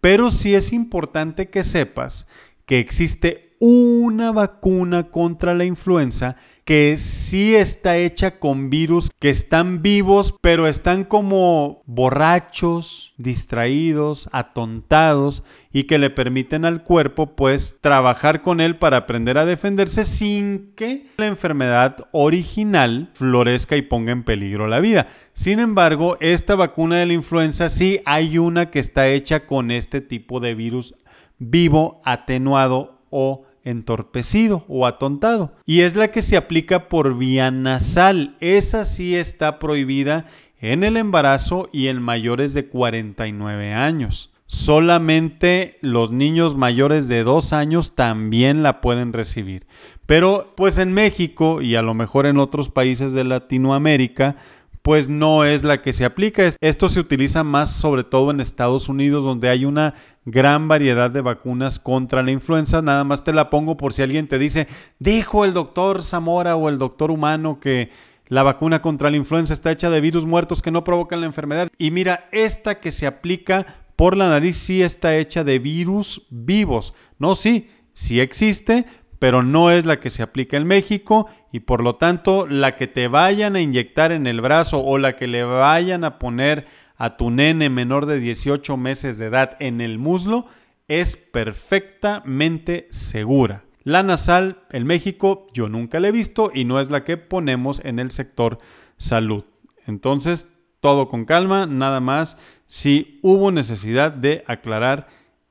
Pero 0.00 0.30
sí 0.30 0.54
es 0.54 0.72
importante 0.72 1.48
que 1.48 1.62
sepas 1.62 2.26
que 2.66 2.78
existe 2.78 3.43
una 3.58 4.32
vacuna 4.32 5.04
contra 5.04 5.54
la 5.54 5.64
influenza 5.64 6.36
que 6.64 6.96
sí 6.96 7.54
está 7.54 7.98
hecha 7.98 8.38
con 8.38 8.70
virus 8.70 9.10
que 9.18 9.28
están 9.28 9.82
vivos, 9.82 10.34
pero 10.40 10.66
están 10.66 11.04
como 11.04 11.82
borrachos, 11.84 13.12
distraídos, 13.18 14.30
atontados 14.32 15.44
y 15.72 15.84
que 15.84 15.98
le 15.98 16.08
permiten 16.08 16.64
al 16.64 16.82
cuerpo 16.82 17.36
pues 17.36 17.78
trabajar 17.80 18.40
con 18.40 18.60
él 18.60 18.76
para 18.76 18.98
aprender 18.98 19.36
a 19.36 19.44
defenderse 19.44 20.04
sin 20.04 20.72
que 20.74 21.06
la 21.18 21.26
enfermedad 21.26 21.96
original 22.12 23.10
florezca 23.12 23.76
y 23.76 23.82
ponga 23.82 24.12
en 24.12 24.24
peligro 24.24 24.66
la 24.66 24.80
vida. 24.80 25.06
Sin 25.34 25.60
embargo, 25.60 26.16
esta 26.20 26.54
vacuna 26.54 26.96
de 26.96 27.06
la 27.06 27.12
influenza 27.12 27.68
sí 27.68 28.00
hay 28.06 28.38
una 28.38 28.70
que 28.70 28.78
está 28.78 29.08
hecha 29.08 29.46
con 29.46 29.70
este 29.70 30.00
tipo 30.00 30.40
de 30.40 30.54
virus 30.54 30.94
vivo, 31.38 32.00
atenuado 32.04 32.93
o 33.16 33.44
entorpecido 33.62 34.64
o 34.66 34.86
atontado. 34.86 35.52
Y 35.64 35.82
es 35.82 35.94
la 35.94 36.10
que 36.10 36.20
se 36.20 36.36
aplica 36.36 36.88
por 36.88 37.16
vía 37.16 37.52
nasal. 37.52 38.36
Esa 38.40 38.84
sí 38.84 39.14
está 39.14 39.60
prohibida 39.60 40.26
en 40.60 40.82
el 40.82 40.96
embarazo 40.96 41.68
y 41.72 41.86
en 41.86 42.02
mayores 42.02 42.54
de 42.54 42.66
49 42.66 43.72
años. 43.72 44.32
Solamente 44.46 45.78
los 45.80 46.10
niños 46.10 46.56
mayores 46.56 47.06
de 47.06 47.22
2 47.22 47.52
años 47.52 47.94
también 47.94 48.62
la 48.62 48.80
pueden 48.80 49.12
recibir. 49.12 49.64
Pero 50.06 50.52
pues 50.56 50.78
en 50.78 50.92
México 50.92 51.62
y 51.62 51.76
a 51.76 51.82
lo 51.82 51.94
mejor 51.94 52.26
en 52.26 52.38
otros 52.38 52.68
países 52.68 53.12
de 53.12 53.24
Latinoamérica, 53.24 54.36
pues 54.84 55.08
no 55.08 55.44
es 55.46 55.64
la 55.64 55.80
que 55.80 55.94
se 55.94 56.04
aplica. 56.04 56.42
Esto 56.60 56.90
se 56.90 57.00
utiliza 57.00 57.42
más 57.42 57.74
sobre 57.74 58.04
todo 58.04 58.30
en 58.30 58.40
Estados 58.40 58.90
Unidos, 58.90 59.24
donde 59.24 59.48
hay 59.48 59.64
una 59.64 59.94
gran 60.26 60.68
variedad 60.68 61.10
de 61.10 61.22
vacunas 61.22 61.78
contra 61.78 62.22
la 62.22 62.32
influenza. 62.32 62.82
Nada 62.82 63.02
más 63.02 63.24
te 63.24 63.32
la 63.32 63.48
pongo 63.48 63.78
por 63.78 63.94
si 63.94 64.02
alguien 64.02 64.28
te 64.28 64.38
dice, 64.38 64.68
dijo 64.98 65.46
el 65.46 65.54
doctor 65.54 66.02
Zamora 66.02 66.56
o 66.56 66.68
el 66.68 66.76
doctor 66.76 67.10
humano 67.10 67.60
que 67.60 67.90
la 68.28 68.42
vacuna 68.42 68.82
contra 68.82 69.10
la 69.10 69.16
influenza 69.16 69.54
está 69.54 69.72
hecha 69.72 69.88
de 69.88 70.02
virus 70.02 70.26
muertos 70.26 70.60
que 70.60 70.70
no 70.70 70.84
provocan 70.84 71.22
la 71.22 71.26
enfermedad. 71.26 71.68
Y 71.78 71.90
mira, 71.90 72.28
esta 72.30 72.78
que 72.78 72.90
se 72.90 73.06
aplica 73.06 73.86
por 73.96 74.18
la 74.18 74.28
nariz 74.28 74.58
sí 74.58 74.82
está 74.82 75.16
hecha 75.16 75.44
de 75.44 75.60
virus 75.60 76.26
vivos. 76.28 76.92
No, 77.18 77.34
sí, 77.34 77.70
sí 77.94 78.20
existe, 78.20 78.84
pero 79.24 79.42
no 79.42 79.70
es 79.70 79.86
la 79.86 80.00
que 80.00 80.10
se 80.10 80.22
aplica 80.22 80.58
en 80.58 80.66
México 80.66 81.30
y 81.50 81.60
por 81.60 81.82
lo 81.82 81.96
tanto 81.96 82.46
la 82.46 82.76
que 82.76 82.86
te 82.86 83.08
vayan 83.08 83.56
a 83.56 83.62
inyectar 83.62 84.12
en 84.12 84.26
el 84.26 84.42
brazo 84.42 84.84
o 84.84 84.98
la 84.98 85.16
que 85.16 85.26
le 85.26 85.44
vayan 85.44 86.04
a 86.04 86.18
poner 86.18 86.66
a 86.98 87.16
tu 87.16 87.30
nene 87.30 87.70
menor 87.70 88.04
de 88.04 88.20
18 88.20 88.76
meses 88.76 89.16
de 89.16 89.24
edad 89.24 89.56
en 89.60 89.80
el 89.80 89.98
muslo 89.98 90.44
es 90.88 91.16
perfectamente 91.16 92.86
segura. 92.90 93.64
La 93.82 94.02
nasal 94.02 94.58
en 94.70 94.84
México 94.84 95.46
yo 95.54 95.70
nunca 95.70 96.00
la 96.00 96.08
he 96.08 96.12
visto 96.12 96.50
y 96.52 96.66
no 96.66 96.78
es 96.78 96.90
la 96.90 97.02
que 97.02 97.16
ponemos 97.16 97.80
en 97.82 98.00
el 98.00 98.10
sector 98.10 98.58
salud. 98.98 99.44
Entonces, 99.86 100.48
todo 100.80 101.08
con 101.08 101.24
calma, 101.24 101.64
nada 101.64 102.00
más 102.00 102.36
si 102.66 103.20
hubo 103.22 103.50
necesidad 103.52 104.12
de 104.12 104.44
aclarar 104.46 105.08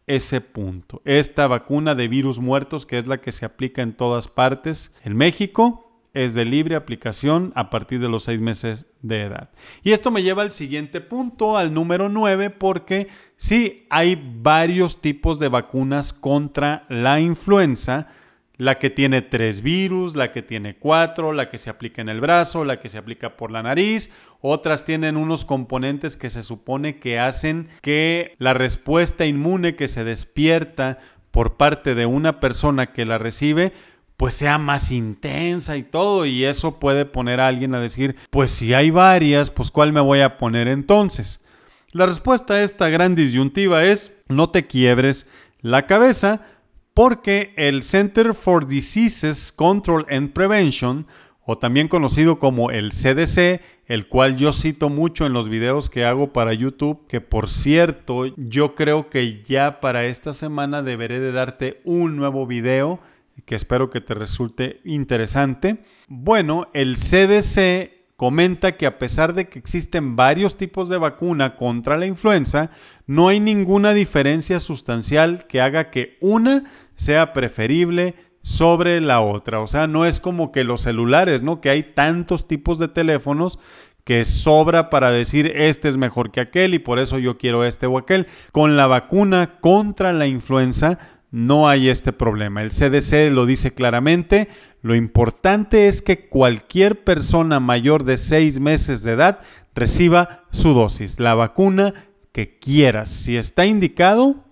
ese 0.07 0.41
punto. 0.41 1.01
Esta 1.05 1.47
vacuna 1.47 1.95
de 1.95 2.07
virus 2.07 2.39
muertos, 2.39 2.85
que 2.85 2.97
es 2.97 3.07
la 3.07 3.21
que 3.21 3.31
se 3.31 3.45
aplica 3.45 3.81
en 3.81 3.93
todas 3.93 4.27
partes 4.27 4.93
en 5.03 5.15
México, 5.15 5.83
es 6.13 6.35
de 6.35 6.45
libre 6.45 6.75
aplicación 6.75 7.51
a 7.55 7.69
partir 7.69 7.99
de 7.99 8.09
los 8.09 8.23
seis 8.23 8.39
meses 8.39 8.85
de 9.01 9.23
edad. 9.23 9.49
Y 9.81 9.91
esto 9.91 10.11
me 10.11 10.21
lleva 10.21 10.43
al 10.43 10.51
siguiente 10.51 11.01
punto, 11.01 11.57
al 11.57 11.73
número 11.73 12.07
9, 12.07 12.51
porque 12.51 13.07
sí, 13.35 13.87
hay 13.89 14.21
varios 14.41 15.01
tipos 15.01 15.39
de 15.39 15.49
vacunas 15.49 16.13
contra 16.13 16.83
la 16.87 17.19
influenza 17.19 18.07
la 18.63 18.79
que 18.79 18.89
tiene 18.89 19.21
tres 19.21 19.61
virus, 19.61 20.15
la 20.15 20.31
que 20.31 20.41
tiene 20.41 20.77
cuatro, 20.77 21.33
la 21.33 21.49
que 21.49 21.57
se 21.57 21.69
aplica 21.69 22.01
en 22.01 22.07
el 22.07 22.21
brazo, 22.21 22.63
la 22.63 22.79
que 22.79 22.87
se 22.87 22.97
aplica 22.97 23.35
por 23.35 23.51
la 23.51 23.61
nariz. 23.61 24.09
Otras 24.39 24.85
tienen 24.85 25.17
unos 25.17 25.43
componentes 25.43 26.15
que 26.15 26.29
se 26.29 26.43
supone 26.43 26.97
que 26.97 27.19
hacen 27.19 27.67
que 27.81 28.35
la 28.37 28.53
respuesta 28.53 29.25
inmune 29.25 29.75
que 29.75 29.89
se 29.89 30.05
despierta 30.05 30.99
por 31.29 31.57
parte 31.57 31.93
de 31.93 32.05
una 32.05 32.39
persona 32.39 32.93
que 32.93 33.05
la 33.05 33.17
recibe 33.17 33.73
pues 34.15 34.33
sea 34.33 34.57
más 34.59 34.91
intensa 34.91 35.75
y 35.75 35.83
todo 35.83 36.25
y 36.25 36.45
eso 36.45 36.79
puede 36.79 37.03
poner 37.03 37.41
a 37.41 37.47
alguien 37.47 37.75
a 37.75 37.81
decir, 37.81 38.15
pues 38.29 38.49
si 38.51 38.73
hay 38.73 38.91
varias, 38.91 39.49
pues 39.49 39.71
¿cuál 39.71 39.91
me 39.91 39.99
voy 39.99 40.21
a 40.21 40.37
poner 40.37 40.69
entonces? 40.69 41.41
La 41.91 42.05
respuesta 42.05 42.53
a 42.53 42.63
esta 42.63 42.87
gran 42.87 43.13
disyuntiva 43.13 43.83
es 43.83 44.13
no 44.29 44.49
te 44.49 44.67
quiebres 44.67 45.27
la 45.59 45.85
cabeza, 45.85 46.41
porque 46.93 47.53
el 47.55 47.83
Center 47.83 48.33
for 48.33 48.67
Diseases 48.67 49.51
Control 49.51 50.05
and 50.09 50.33
Prevention, 50.33 51.07
o 51.45 51.57
también 51.57 51.87
conocido 51.87 52.39
como 52.39 52.71
el 52.71 52.91
CDC, 52.91 53.61
el 53.85 54.07
cual 54.07 54.37
yo 54.37 54.53
cito 54.53 54.89
mucho 54.89 55.25
en 55.25 55.33
los 55.33 55.49
videos 55.49 55.89
que 55.89 56.05
hago 56.05 56.31
para 56.31 56.53
YouTube, 56.53 57.05
que 57.07 57.19
por 57.19 57.49
cierto, 57.49 58.27
yo 58.37 58.75
creo 58.75 59.09
que 59.09 59.43
ya 59.43 59.81
para 59.81 60.05
esta 60.05 60.33
semana 60.33 60.83
deberé 60.83 61.19
de 61.19 61.31
darte 61.31 61.81
un 61.83 62.15
nuevo 62.15 62.47
video 62.47 63.01
que 63.45 63.55
espero 63.55 63.89
que 63.89 63.99
te 63.99 64.13
resulte 64.13 64.79
interesante. 64.85 65.83
Bueno, 66.07 66.69
el 66.73 66.95
CDC 66.95 68.02
comenta 68.15 68.73
que 68.73 68.85
a 68.85 68.99
pesar 68.99 69.33
de 69.33 69.49
que 69.49 69.59
existen 69.59 70.15
varios 70.15 70.55
tipos 70.55 70.89
de 70.89 70.97
vacuna 70.97 71.55
contra 71.55 71.97
la 71.97 72.05
influenza, 72.05 72.69
no 73.05 73.27
hay 73.27 73.39
ninguna 73.39 73.93
diferencia 73.93 74.59
sustancial 74.59 75.45
que 75.47 75.61
haga 75.61 75.89
que 75.89 76.17
una 76.21 76.63
sea 76.95 77.33
preferible 77.33 78.15
sobre 78.41 79.01
la 79.01 79.21
otra. 79.21 79.61
O 79.61 79.67
sea, 79.67 79.87
no 79.87 80.05
es 80.05 80.19
como 80.19 80.51
que 80.51 80.63
los 80.63 80.81
celulares, 80.81 81.41
¿no? 81.41 81.61
Que 81.61 81.69
hay 81.69 81.83
tantos 81.83 82.47
tipos 82.47 82.77
de 82.77 82.87
teléfonos 82.87 83.57
que 84.03 84.25
sobra 84.25 84.89
para 84.89 85.11
decir 85.11 85.51
este 85.55 85.87
es 85.87 85.95
mejor 85.95 86.31
que 86.31 86.41
aquel 86.41 86.73
y 86.73 86.79
por 86.79 86.99
eso 86.99 87.19
yo 87.19 87.37
quiero 87.37 87.63
este 87.63 87.87
o 87.87 87.97
aquel. 87.97 88.27
Con 88.51 88.75
la 88.75 88.87
vacuna 88.87 89.59
contra 89.61 90.11
la 90.13 90.27
influenza 90.27 90.99
no 91.33 91.67
hay 91.67 91.89
este 91.89 92.13
problema. 92.13 92.61
El 92.61 92.69
CDC 92.69 93.33
lo 93.33 93.47
dice 93.47 93.73
claramente. 93.73 94.49
Lo 94.83 94.93
importante 94.93 95.87
es 95.87 96.03
que 96.03 96.29
cualquier 96.29 97.03
persona 97.03 97.59
mayor 97.59 98.03
de 98.03 98.17
seis 98.17 98.59
meses 98.59 99.01
de 99.01 99.13
edad 99.13 99.39
reciba 99.73 100.43
su 100.51 100.75
dosis, 100.75 101.19
la 101.19 101.33
vacuna 101.33 101.95
que 102.33 102.59
quieras. 102.59 103.09
Si 103.09 103.35
está 103.35 103.65
indicado, 103.65 104.45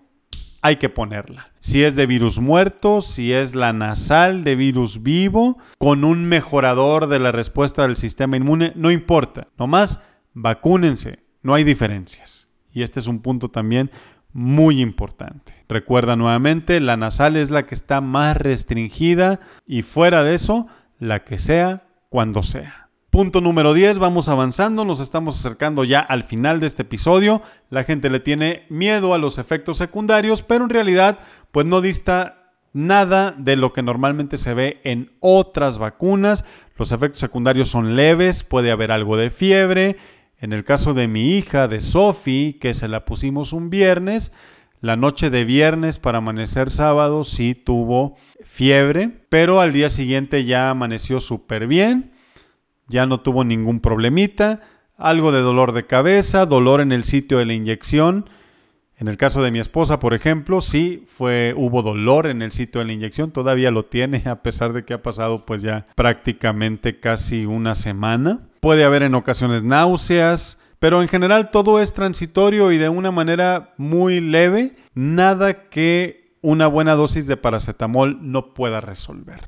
hay 0.64 0.78
que 0.78 0.90
ponerla. 0.90 1.52
Si 1.60 1.84
es 1.84 1.96
de 1.96 2.08
virus 2.08 2.40
muerto, 2.40 3.02
si 3.02 3.32
es 3.32 3.54
la 3.54 3.74
nasal 3.74 4.44
de 4.44 4.56
virus 4.56 5.04
vivo, 5.04 5.60
con 5.78 6.04
un 6.04 6.26
mejorador 6.26 7.06
de 7.06 7.20
la 7.20 7.32
respuesta 7.32 7.84
del 7.84 7.96
sistema 7.96 8.38
inmune, 8.38 8.74
no 8.76 8.90
importa. 8.90 9.50
Nomás 9.56 10.00
vacúnense, 10.34 11.20
no 11.44 11.54
hay 11.54 11.64
diferencias. 11.64 12.50
Y 12.74 12.82
este 12.82 13.00
es 13.00 13.06
un 13.06 13.20
punto 13.20 13.50
también 13.50 13.92
muy 14.34 14.82
importante. 14.82 15.54
Recuerda 15.68 16.16
nuevamente, 16.16 16.80
la 16.80 16.98
nasal 16.98 17.36
es 17.36 17.50
la 17.50 17.66
que 17.66 17.76
está 17.76 18.02
más 18.02 18.38
restringida 18.38 19.40
y 19.66 19.82
fuera 19.84 20.24
de 20.24 20.36
eso, 20.36 20.68
la 21.00 21.24
que 21.24 21.40
sea 21.40 21.84
cuando 22.10 22.44
sea. 22.44 22.90
Punto 23.10 23.42
número 23.42 23.74
10, 23.74 24.00
vamos 24.00 24.30
avanzando, 24.30 24.86
nos 24.86 25.02
estamos 25.02 25.38
acercando 25.38 25.84
ya 25.84 26.00
al 26.00 26.24
final 26.24 26.62
de 26.62 26.68
este 26.68 26.84
episodio. 26.84 27.42
La 27.70 27.84
gente 27.84 28.10
le 28.10 28.22
tiene 28.22 28.66
miedo 28.70 29.14
a 29.14 29.18
los 29.18 29.38
efectos 29.38 29.78
secundarios, 29.78 30.42
pero 30.42 30.64
en 30.64 30.70
realidad 30.70 31.20
pues 31.52 31.66
no 31.66 31.82
dista 31.82 32.54
nada 32.72 33.36
de 33.38 33.58
lo 33.58 33.74
que 33.74 33.84
normalmente 33.84 34.38
se 34.38 34.54
ve 34.54 34.80
en 34.86 35.12
otras 35.20 35.78
vacunas. 35.78 36.46
Los 36.78 36.94
efectos 36.94 37.20
secundarios 37.20 37.68
son 37.68 37.98
leves, 37.98 38.44
puede 38.44 38.72
haber 38.72 38.94
algo 38.94 39.18
de 39.18 39.30
fiebre. 39.30 39.98
En 40.42 40.52
el 40.52 40.66
caso 40.66 40.94
de 40.94 41.08
mi 41.08 41.38
hija, 41.38 41.70
de 41.70 41.80
Sophie, 41.80 42.60
que 42.60 42.74
se 42.74 42.90
la 42.90 43.06
pusimos 43.06 43.54
un 43.54 43.70
viernes, 43.70 44.34
la 44.82 44.98
noche 44.98 45.30
de 45.30 45.46
viernes 45.46 46.00
para 46.00 46.18
amanecer 46.18 46.72
sábado 46.72 47.24
sí 47.24 47.56
tuvo 47.56 48.18
fiebre, 48.44 49.10
pero 49.30 49.62
al 49.62 49.72
día 49.72 49.88
siguiente 49.88 50.44
ya 50.44 50.70
amaneció 50.70 51.22
súper 51.22 51.68
bien 51.68 52.12
ya 52.92 53.08
no 53.08 53.22
tuvo 53.22 53.44
ningún 53.44 53.80
problemita, 53.80 54.60
algo 54.98 55.32
de 55.32 55.40
dolor 55.40 55.72
de 55.72 55.88
cabeza, 55.88 56.46
dolor 56.46 56.82
en 56.82 56.92
el 56.92 57.04
sitio 57.04 57.40
de 57.40 57.46
la 57.46 57.54
inyección. 57.54 58.30
En 58.98 59.08
el 59.08 59.18
caso 59.18 59.42
de 59.42 59.50
mi 59.50 59.58
esposa, 59.58 60.00
por 60.00 60.14
ejemplo, 60.14 60.62
sí 60.62 61.04
fue 61.08 61.56
hubo 61.58 61.82
dolor 61.82 62.28
en 62.28 62.44
el 62.44 62.52
sitio 62.52 62.80
de 62.80 62.86
la 62.86 62.94
inyección, 62.94 63.32
todavía 63.32 63.72
lo 63.72 63.86
tiene 63.86 64.22
a 64.28 64.44
pesar 64.44 64.74
de 64.74 64.86
que 64.86 64.94
ha 64.94 65.02
pasado 65.02 65.46
pues 65.46 65.64
ya 65.64 65.88
prácticamente 65.96 67.00
casi 67.00 67.48
una 67.48 67.74
semana. 67.74 68.44
Puede 68.62 68.84
haber 68.84 69.04
en 69.04 69.16
ocasiones 69.16 69.64
náuseas, 69.64 70.60
pero 70.80 71.02
en 71.02 71.08
general 71.08 71.52
todo 71.52 71.80
es 71.80 71.94
transitorio 71.94 72.72
y 72.72 72.78
de 72.78 72.90
una 72.90 73.12
manera 73.12 73.74
muy 73.78 74.22
leve, 74.22 74.76
nada 74.94 75.70
que 75.70 76.38
una 76.42 76.68
buena 76.68 76.94
dosis 76.96 77.28
de 77.28 77.38
paracetamol 77.38 78.20
no 78.22 78.54
pueda 78.54 78.80
resolver. 78.80 79.42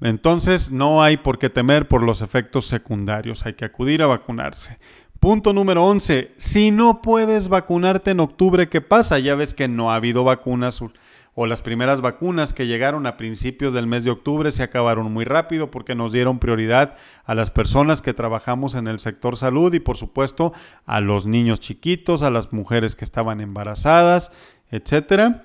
Entonces 0.00 0.70
no 0.70 1.02
hay 1.02 1.16
por 1.16 1.38
qué 1.38 1.48
temer 1.48 1.88
por 1.88 2.02
los 2.02 2.22
efectos 2.22 2.66
secundarios, 2.66 3.46
hay 3.46 3.54
que 3.54 3.64
acudir 3.64 4.02
a 4.02 4.08
vacunarse. 4.08 4.78
Punto 5.20 5.52
número 5.52 5.84
11. 5.84 6.34
Si 6.36 6.70
no 6.70 7.00
puedes 7.00 7.48
vacunarte 7.48 8.10
en 8.10 8.20
octubre, 8.20 8.68
¿qué 8.68 8.80
pasa? 8.80 9.18
Ya 9.18 9.34
ves 9.34 9.54
que 9.54 9.66
no 9.66 9.90
ha 9.90 9.96
habido 9.96 10.24
vacunas 10.24 10.82
o 11.38 11.46
las 11.46 11.60
primeras 11.60 12.00
vacunas 12.00 12.54
que 12.54 12.66
llegaron 12.66 13.06
a 13.06 13.18
principios 13.18 13.74
del 13.74 13.86
mes 13.86 14.04
de 14.04 14.10
octubre 14.10 14.50
se 14.50 14.62
acabaron 14.62 15.12
muy 15.12 15.26
rápido 15.26 15.70
porque 15.70 15.94
nos 15.94 16.10
dieron 16.10 16.38
prioridad 16.38 16.96
a 17.26 17.34
las 17.34 17.50
personas 17.50 18.00
que 18.00 18.14
trabajamos 18.14 18.74
en 18.74 18.88
el 18.88 18.98
sector 18.98 19.36
salud 19.36 19.72
y 19.74 19.78
por 19.78 19.98
supuesto 19.98 20.54
a 20.86 21.02
los 21.02 21.26
niños 21.26 21.60
chiquitos, 21.60 22.22
a 22.22 22.30
las 22.30 22.54
mujeres 22.54 22.96
que 22.96 23.04
estaban 23.04 23.42
embarazadas, 23.42 24.32
etcétera. 24.70 25.44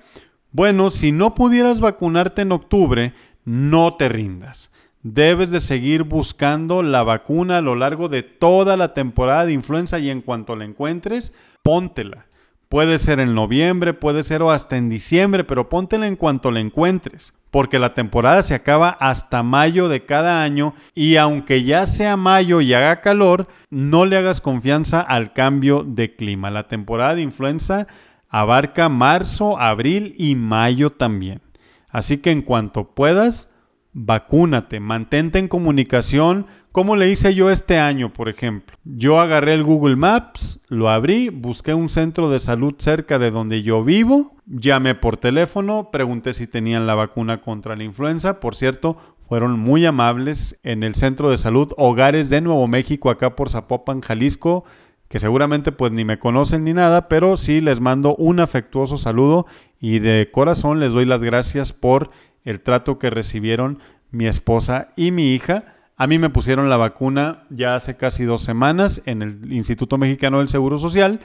Bueno, 0.50 0.88
si 0.88 1.12
no 1.12 1.34
pudieras 1.34 1.80
vacunarte 1.80 2.40
en 2.40 2.52
octubre, 2.52 3.12
no 3.44 3.94
te 3.94 4.08
rindas. 4.08 4.72
Debes 5.02 5.50
de 5.50 5.60
seguir 5.60 6.04
buscando 6.04 6.82
la 6.82 7.02
vacuna 7.02 7.58
a 7.58 7.62
lo 7.62 7.74
largo 7.74 8.08
de 8.08 8.22
toda 8.22 8.78
la 8.78 8.94
temporada 8.94 9.44
de 9.44 9.52
influenza 9.52 9.98
y 9.98 10.08
en 10.08 10.22
cuanto 10.22 10.56
la 10.56 10.64
encuentres, 10.64 11.34
póntela. 11.62 12.24
Puede 12.72 12.98
ser 12.98 13.20
en 13.20 13.34
noviembre, 13.34 13.92
puede 13.92 14.22
ser 14.22 14.40
o 14.40 14.50
hasta 14.50 14.78
en 14.78 14.88
diciembre, 14.88 15.44
pero 15.44 15.68
póntela 15.68 16.06
en 16.06 16.16
cuanto 16.16 16.50
la 16.50 16.60
encuentres, 16.60 17.34
porque 17.50 17.78
la 17.78 17.92
temporada 17.92 18.42
se 18.42 18.54
acaba 18.54 18.88
hasta 18.88 19.42
mayo 19.42 19.90
de 19.90 20.06
cada 20.06 20.42
año 20.42 20.72
y 20.94 21.16
aunque 21.16 21.64
ya 21.64 21.84
sea 21.84 22.16
mayo 22.16 22.62
y 22.62 22.72
haga 22.72 23.02
calor, 23.02 23.46
no 23.68 24.06
le 24.06 24.16
hagas 24.16 24.40
confianza 24.40 25.02
al 25.02 25.34
cambio 25.34 25.84
de 25.86 26.16
clima. 26.16 26.50
La 26.50 26.66
temporada 26.66 27.14
de 27.14 27.20
influenza 27.20 27.88
abarca 28.30 28.88
marzo, 28.88 29.58
abril 29.58 30.14
y 30.16 30.34
mayo 30.34 30.88
también. 30.88 31.42
Así 31.90 32.16
que 32.16 32.30
en 32.30 32.40
cuanto 32.40 32.94
puedas, 32.94 33.50
vacúnate, 33.92 34.80
mantente 34.80 35.38
en 35.38 35.48
comunicación, 35.48 36.46
como 36.72 36.96
le 36.96 37.10
hice 37.10 37.34
yo 37.34 37.50
este 37.50 37.78
año, 37.78 38.12
por 38.12 38.28
ejemplo. 38.28 38.76
Yo 38.84 39.20
agarré 39.20 39.54
el 39.54 39.62
Google 39.62 39.96
Maps, 39.96 40.60
lo 40.68 40.88
abrí, 40.88 41.28
busqué 41.28 41.74
un 41.74 41.88
centro 41.88 42.30
de 42.30 42.40
salud 42.40 42.74
cerca 42.78 43.18
de 43.18 43.30
donde 43.30 43.62
yo 43.62 43.84
vivo, 43.84 44.34
llamé 44.46 44.94
por 44.94 45.16
teléfono, 45.16 45.90
pregunté 45.92 46.32
si 46.32 46.46
tenían 46.46 46.86
la 46.86 46.94
vacuna 46.94 47.42
contra 47.42 47.76
la 47.76 47.84
influenza. 47.84 48.40
Por 48.40 48.54
cierto, 48.54 48.96
fueron 49.28 49.58
muy 49.58 49.86
amables 49.86 50.58
en 50.62 50.82
el 50.82 50.94
centro 50.94 51.30
de 51.30 51.38
salud 51.38 51.72
Hogares 51.76 52.30
de 52.30 52.40
Nuevo 52.40 52.66
México, 52.66 53.10
acá 53.10 53.36
por 53.36 53.50
Zapopan, 53.50 54.00
Jalisco 54.00 54.64
que 55.12 55.18
seguramente 55.18 55.72
pues 55.72 55.92
ni 55.92 56.06
me 56.06 56.18
conocen 56.18 56.64
ni 56.64 56.72
nada, 56.72 57.06
pero 57.06 57.36
sí 57.36 57.60
les 57.60 57.82
mando 57.82 58.16
un 58.16 58.40
afectuoso 58.40 58.96
saludo 58.96 59.44
y 59.78 59.98
de 59.98 60.30
corazón 60.32 60.80
les 60.80 60.94
doy 60.94 61.04
las 61.04 61.20
gracias 61.20 61.74
por 61.74 62.10
el 62.44 62.62
trato 62.62 62.98
que 62.98 63.10
recibieron 63.10 63.78
mi 64.10 64.26
esposa 64.26 64.88
y 64.96 65.10
mi 65.10 65.34
hija. 65.34 65.66
A 66.02 66.08
mí 66.08 66.18
me 66.18 66.30
pusieron 66.30 66.68
la 66.68 66.76
vacuna 66.76 67.44
ya 67.48 67.76
hace 67.76 67.96
casi 67.96 68.24
dos 68.24 68.42
semanas 68.42 69.02
en 69.06 69.22
el 69.22 69.52
Instituto 69.52 69.98
Mexicano 69.98 70.40
del 70.40 70.48
Seguro 70.48 70.76
Social 70.76 71.20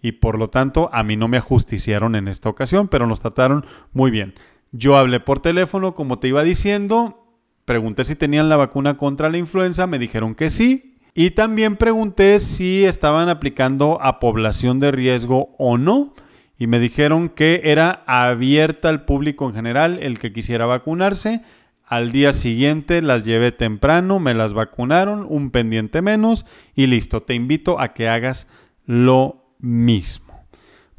y 0.00 0.12
por 0.12 0.38
lo 0.38 0.48
tanto 0.48 0.88
a 0.94 1.02
mí 1.02 1.14
no 1.14 1.28
me 1.28 1.36
ajusticiaron 1.36 2.14
en 2.14 2.28
esta 2.28 2.48
ocasión, 2.48 2.88
pero 2.88 3.06
nos 3.06 3.20
trataron 3.20 3.66
muy 3.92 4.10
bien. 4.10 4.32
Yo 4.72 4.96
hablé 4.96 5.20
por 5.20 5.40
teléfono, 5.40 5.94
como 5.94 6.20
te 6.20 6.28
iba 6.28 6.42
diciendo, 6.42 7.22
pregunté 7.66 8.02
si 8.04 8.16
tenían 8.16 8.48
la 8.48 8.56
vacuna 8.56 8.96
contra 8.96 9.28
la 9.28 9.36
influenza, 9.36 9.86
me 9.86 9.98
dijeron 9.98 10.34
que 10.34 10.48
sí, 10.48 10.96
y 11.12 11.32
también 11.32 11.76
pregunté 11.76 12.40
si 12.40 12.86
estaban 12.86 13.28
aplicando 13.28 13.98
a 14.00 14.20
población 14.20 14.80
de 14.80 14.90
riesgo 14.90 15.54
o 15.58 15.76
no. 15.76 16.14
Y 16.56 16.66
me 16.66 16.78
dijeron 16.78 17.28
que 17.28 17.60
era 17.64 18.02
abierta 18.06 18.88
al 18.88 19.04
público 19.04 19.46
en 19.46 19.54
general 19.54 19.98
el 20.00 20.18
que 20.18 20.32
quisiera 20.32 20.64
vacunarse. 20.64 21.42
Al 21.86 22.12
día 22.12 22.32
siguiente 22.32 23.02
las 23.02 23.24
llevé 23.24 23.52
temprano, 23.52 24.18
me 24.18 24.32
las 24.32 24.54
vacunaron, 24.54 25.26
un 25.28 25.50
pendiente 25.50 26.00
menos 26.00 26.46
y 26.74 26.86
listo. 26.86 27.22
Te 27.22 27.34
invito 27.34 27.78
a 27.78 27.92
que 27.92 28.08
hagas 28.08 28.46
lo 28.86 29.44
mismo. 29.58 30.46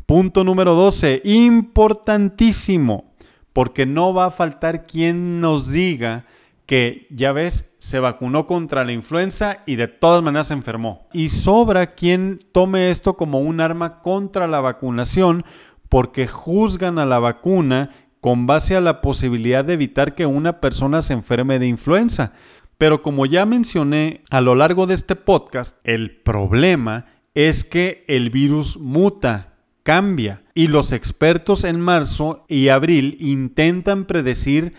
Punto 0.05 0.43
número 0.43 0.75
12, 0.75 1.21
importantísimo, 1.23 3.15
porque 3.53 3.87
no 3.87 4.13
va 4.13 4.25
a 4.25 4.31
faltar 4.31 4.85
quien 4.85 5.41
nos 5.41 5.71
diga 5.71 6.25
que, 6.67 7.07
ya 7.09 7.31
ves, 7.31 7.71
se 7.79 7.99
vacunó 7.99 8.45
contra 8.45 8.85
la 8.85 8.91
influenza 8.91 9.63
y 9.65 9.77
de 9.77 9.87
todas 9.87 10.21
maneras 10.21 10.47
se 10.47 10.53
enfermó. 10.53 11.07
Y 11.13 11.29
sobra 11.29 11.95
quien 11.95 12.39
tome 12.51 12.91
esto 12.91 13.17
como 13.17 13.39
un 13.39 13.61
arma 13.61 14.01
contra 14.01 14.47
la 14.47 14.61
vacunación 14.61 15.45
porque 15.89 16.27
juzgan 16.27 16.99
a 16.99 17.05
la 17.05 17.19
vacuna 17.19 17.91
con 18.25 18.47
base 18.47 18.75
a 18.75 18.81
la 18.81 19.01
posibilidad 19.01 19.63
de 19.63 19.73
evitar 19.73 20.15
que 20.15 20.25
una 20.25 20.59
persona 20.59 21.03
se 21.03 21.13
enferme 21.13 21.59
de 21.59 21.67
influenza. 21.67 22.33
Pero 22.79 23.03
como 23.03 23.27
ya 23.27 23.45
mencioné 23.45 24.23
a 24.31 24.41
lo 24.41 24.55
largo 24.55 24.87
de 24.87 24.95
este 24.95 25.15
podcast, 25.15 25.77
el 25.83 26.09
problema 26.09 27.05
es 27.35 27.63
que 27.63 28.03
el 28.07 28.31
virus 28.31 28.79
muta, 28.79 29.53
cambia, 29.83 30.41
y 30.55 30.69
los 30.69 30.91
expertos 30.91 31.63
en 31.65 31.79
marzo 31.79 32.45
y 32.47 32.69
abril 32.69 33.15
intentan 33.19 34.05
predecir 34.05 34.73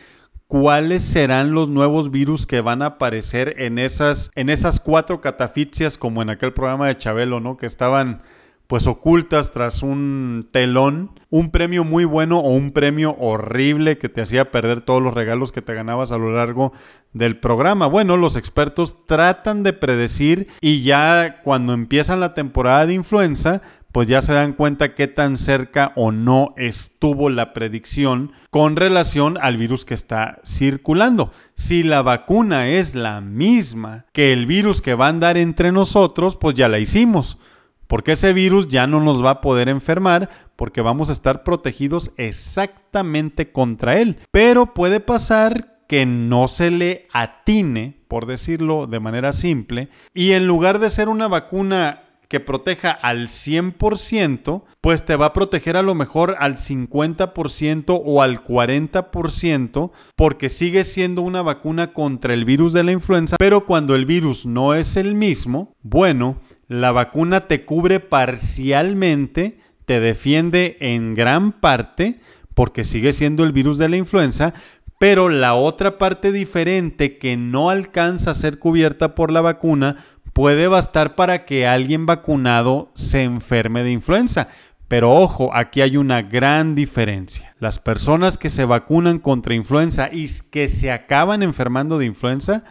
cuáles 0.48 1.04
serán 1.04 1.52
los 1.52 1.68
nuevos 1.68 2.11
virus 2.11 2.48
que 2.48 2.61
van 2.61 2.82
a 2.82 2.87
aparecer 2.87 3.54
en 3.59 3.78
esas, 3.78 4.32
en 4.35 4.50
esas 4.50 4.80
cuatro 4.80 5.20
catafixias, 5.20 5.96
como 5.98 6.20
en 6.20 6.30
aquel 6.30 6.52
programa 6.52 6.88
de 6.88 6.98
Chabelo, 6.98 7.38
¿no? 7.38 7.56
Que 7.56 7.66
estaban 7.66 8.22
pues 8.66 8.87
ocultas 8.87 9.52
tras 9.52 9.83
un 9.83 10.48
telón, 10.50 11.12
un 11.31 11.50
premio 11.50 11.85
muy 11.85 12.05
bueno 12.05 12.40
o 12.40 12.50
un 12.52 12.72
premio 12.72 13.16
horrible 13.18 13.98
que 13.98 14.09
te 14.09 14.20
hacía 14.20 14.50
perder 14.50 14.83
todos 14.83 15.02
los 15.02 15.14
regalos 15.14 15.52
que 15.52 15.62
te 15.62 15.74
ganabas 15.74 16.12
a 16.12 16.18
lo 16.18 16.33
largo 16.33 16.72
del 17.12 17.38
programa. 17.38 17.87
Bueno, 17.87 18.16
los 18.16 18.37
expertos 18.37 19.07
tratan 19.07 19.62
de 19.62 19.72
predecir 19.72 20.48
y 20.61 20.83
ya 20.83 21.42
cuando 21.42 21.72
empiezan 21.72 22.20
la 22.20 22.35
temporada 22.35 22.87
de 22.87 22.94
influenza, 22.94 23.62
pues 23.96 24.09
ya 24.09 24.20
se 24.20 24.35
dan 24.35 24.52
cuenta 24.52 24.94
qué 24.94 25.07
tan 25.07 25.38
cerca 25.38 25.92
o 25.96 26.12
no 26.12 26.52
estuvo 26.59 27.31
la 27.31 27.55
predicción 27.55 28.33
con 28.50 28.76
relación 28.76 29.38
al 29.40 29.57
virus 29.57 29.87
que 29.87 29.94
está 29.94 30.40
circulando. 30.44 31.33
Si 31.55 31.83
la 31.83 32.02
vacuna 32.02 32.68
es 32.68 32.94
la 32.94 33.22
misma 33.22 34.05
que 34.12 34.35
el 34.35 34.44
virus 34.44 34.83
que 34.83 34.94
va 34.94 35.07
a 35.07 35.09
andar 35.09 35.38
entre 35.38 35.72
nosotros, 35.72 36.37
pues 36.37 36.55
ya 36.55 36.68
la 36.68 36.79
hicimos. 36.79 37.38
Porque 37.87 38.12
ese 38.12 38.33
virus 38.33 38.68
ya 38.68 38.87
no 38.87 39.01
nos 39.01 39.25
va 39.25 39.31
a 39.31 39.40
poder 39.40 39.68
enfermar 39.68 40.29
porque 40.57 40.81
vamos 40.81 41.11
a 41.11 41.12
estar 41.12 41.44
protegidos 41.44 42.12
exactamente 42.16 43.53
contra 43.53 43.99
él. 43.99 44.18
Pero 44.31 44.75
puede 44.75 45.01
pasar 45.01 45.77
que 45.88 46.07
no 46.07 46.49
se 46.49 46.70
le 46.70 47.07
atine, 47.12 48.01
por 48.09 48.27
decirlo 48.27 48.87
de 48.87 49.01
manera 49.01 49.33
simple, 49.33 49.88
y 50.14 50.33
en 50.33 50.46
lugar 50.46 50.79
de 50.79 50.90
ser 50.90 51.09
una 51.09 51.29
vacuna 51.29 52.03
que 52.29 52.40
proteja 52.40 52.90
al 52.90 53.29
100%, 53.29 54.64
pues 54.81 55.05
te 55.05 55.16
va 55.16 55.27
a 55.27 55.33
proteger 55.33 55.77
a 55.77 55.83
lo 55.83 55.94
mejor 55.94 56.37
al 56.38 56.57
50% 56.57 58.03
o 58.05 58.22
al 58.22 58.42
40%, 58.42 59.92
porque 60.16 60.49
sigue 60.49 60.85
siendo 60.85 61.22
una 61.22 61.42
vacuna 61.42 61.92
contra 61.92 62.35
el 62.35 62.44
virus 62.44 62.72
de 62.72 62.85
la 62.85 62.92
influenza, 62.92 63.37
pero 63.38 63.64
cuando 63.64 63.94
el 63.94 64.07
virus 64.07 64.44
no 64.44 64.75
es 64.75 64.96
el 64.96 65.14
mismo, 65.14 65.72
bueno, 65.83 66.40
la 66.68 66.92
vacuna 66.92 67.42
te 67.42 67.64
cubre 67.64 68.00
parcialmente, 68.00 69.59
te 69.85 70.00
defiende 70.00 70.76
en 70.81 71.14
gran 71.14 71.52
parte, 71.52 72.20
porque 72.55 72.85
sigue 72.85 73.12
siendo 73.12 73.44
el 73.44 73.52
virus 73.52 73.79
de 73.79 73.88
la 73.88 73.96
influenza, 73.96 74.55
pero 74.98 75.29
la 75.29 75.55
otra 75.55 75.98
parte 75.98 76.33
diferente 76.33 77.18
que 77.18 77.37
no 77.37 77.70
alcanza 77.70 78.31
a 78.31 78.35
ser 78.35 78.59
cubierta 78.59 79.14
por 79.14 79.31
la 79.31 79.42
vacuna 79.42 79.96
puede 80.33 80.68
bastar 80.68 81.14
para 81.14 81.44
que 81.44 81.66
alguien 81.66 82.07
vacunado 82.07 82.90
se 82.94 83.22
enferme 83.22 83.83
de 83.83 83.92
influenza. 83.92 84.48
Pero 84.88 85.12
ojo, 85.12 85.50
aquí 85.55 85.81
hay 85.81 85.96
una 85.96 86.22
gran 86.22 86.74
diferencia. 86.74 87.55
Las 87.59 87.79
personas 87.79 88.38
que 88.38 88.50
se 88.50 88.64
vacunan 88.64 89.18
contra 89.18 89.55
influenza 89.55 90.09
y 90.12 90.26
que 90.50 90.68
se 90.68 90.92
acaban 90.92 91.42
enfermando 91.42 91.98
de 91.98 92.07
influenza, 92.07 92.64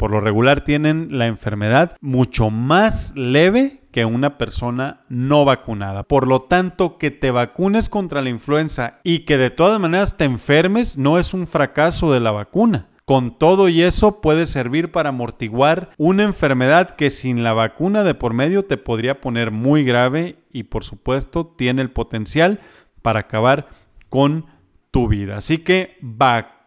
por 0.00 0.12
lo 0.12 0.22
regular 0.22 0.62
tienen 0.62 1.08
la 1.10 1.26
enfermedad 1.26 1.94
mucho 2.00 2.48
más 2.48 3.12
leve 3.16 3.82
que 3.92 4.06
una 4.06 4.38
persona 4.38 5.02
no 5.10 5.44
vacunada. 5.44 6.04
Por 6.04 6.26
lo 6.26 6.40
tanto, 6.40 6.96
que 6.96 7.10
te 7.10 7.30
vacunes 7.30 7.90
contra 7.90 8.22
la 8.22 8.30
influenza 8.30 9.00
y 9.04 9.26
que 9.26 9.36
de 9.36 9.50
todas 9.50 9.78
maneras 9.78 10.16
te 10.16 10.24
enfermes 10.24 10.96
no 10.96 11.18
es 11.18 11.34
un 11.34 11.46
fracaso 11.46 12.14
de 12.14 12.20
la 12.20 12.30
vacuna. 12.30 12.88
Con 13.04 13.36
todo 13.36 13.68
y 13.68 13.82
eso 13.82 14.22
puede 14.22 14.46
servir 14.46 14.90
para 14.90 15.10
amortiguar 15.10 15.90
una 15.98 16.22
enfermedad 16.22 16.96
que 16.96 17.10
sin 17.10 17.42
la 17.42 17.52
vacuna 17.52 18.02
de 18.02 18.14
por 18.14 18.32
medio 18.32 18.64
te 18.64 18.78
podría 18.78 19.20
poner 19.20 19.50
muy 19.50 19.84
grave 19.84 20.38
y 20.50 20.62
por 20.62 20.82
supuesto 20.82 21.46
tiene 21.46 21.82
el 21.82 21.90
potencial 21.90 22.58
para 23.02 23.20
acabar 23.20 23.68
con 24.08 24.46
tu 24.90 25.08
vida. 25.08 25.36
Así 25.36 25.58
que 25.58 25.98
vacuna 26.00 26.59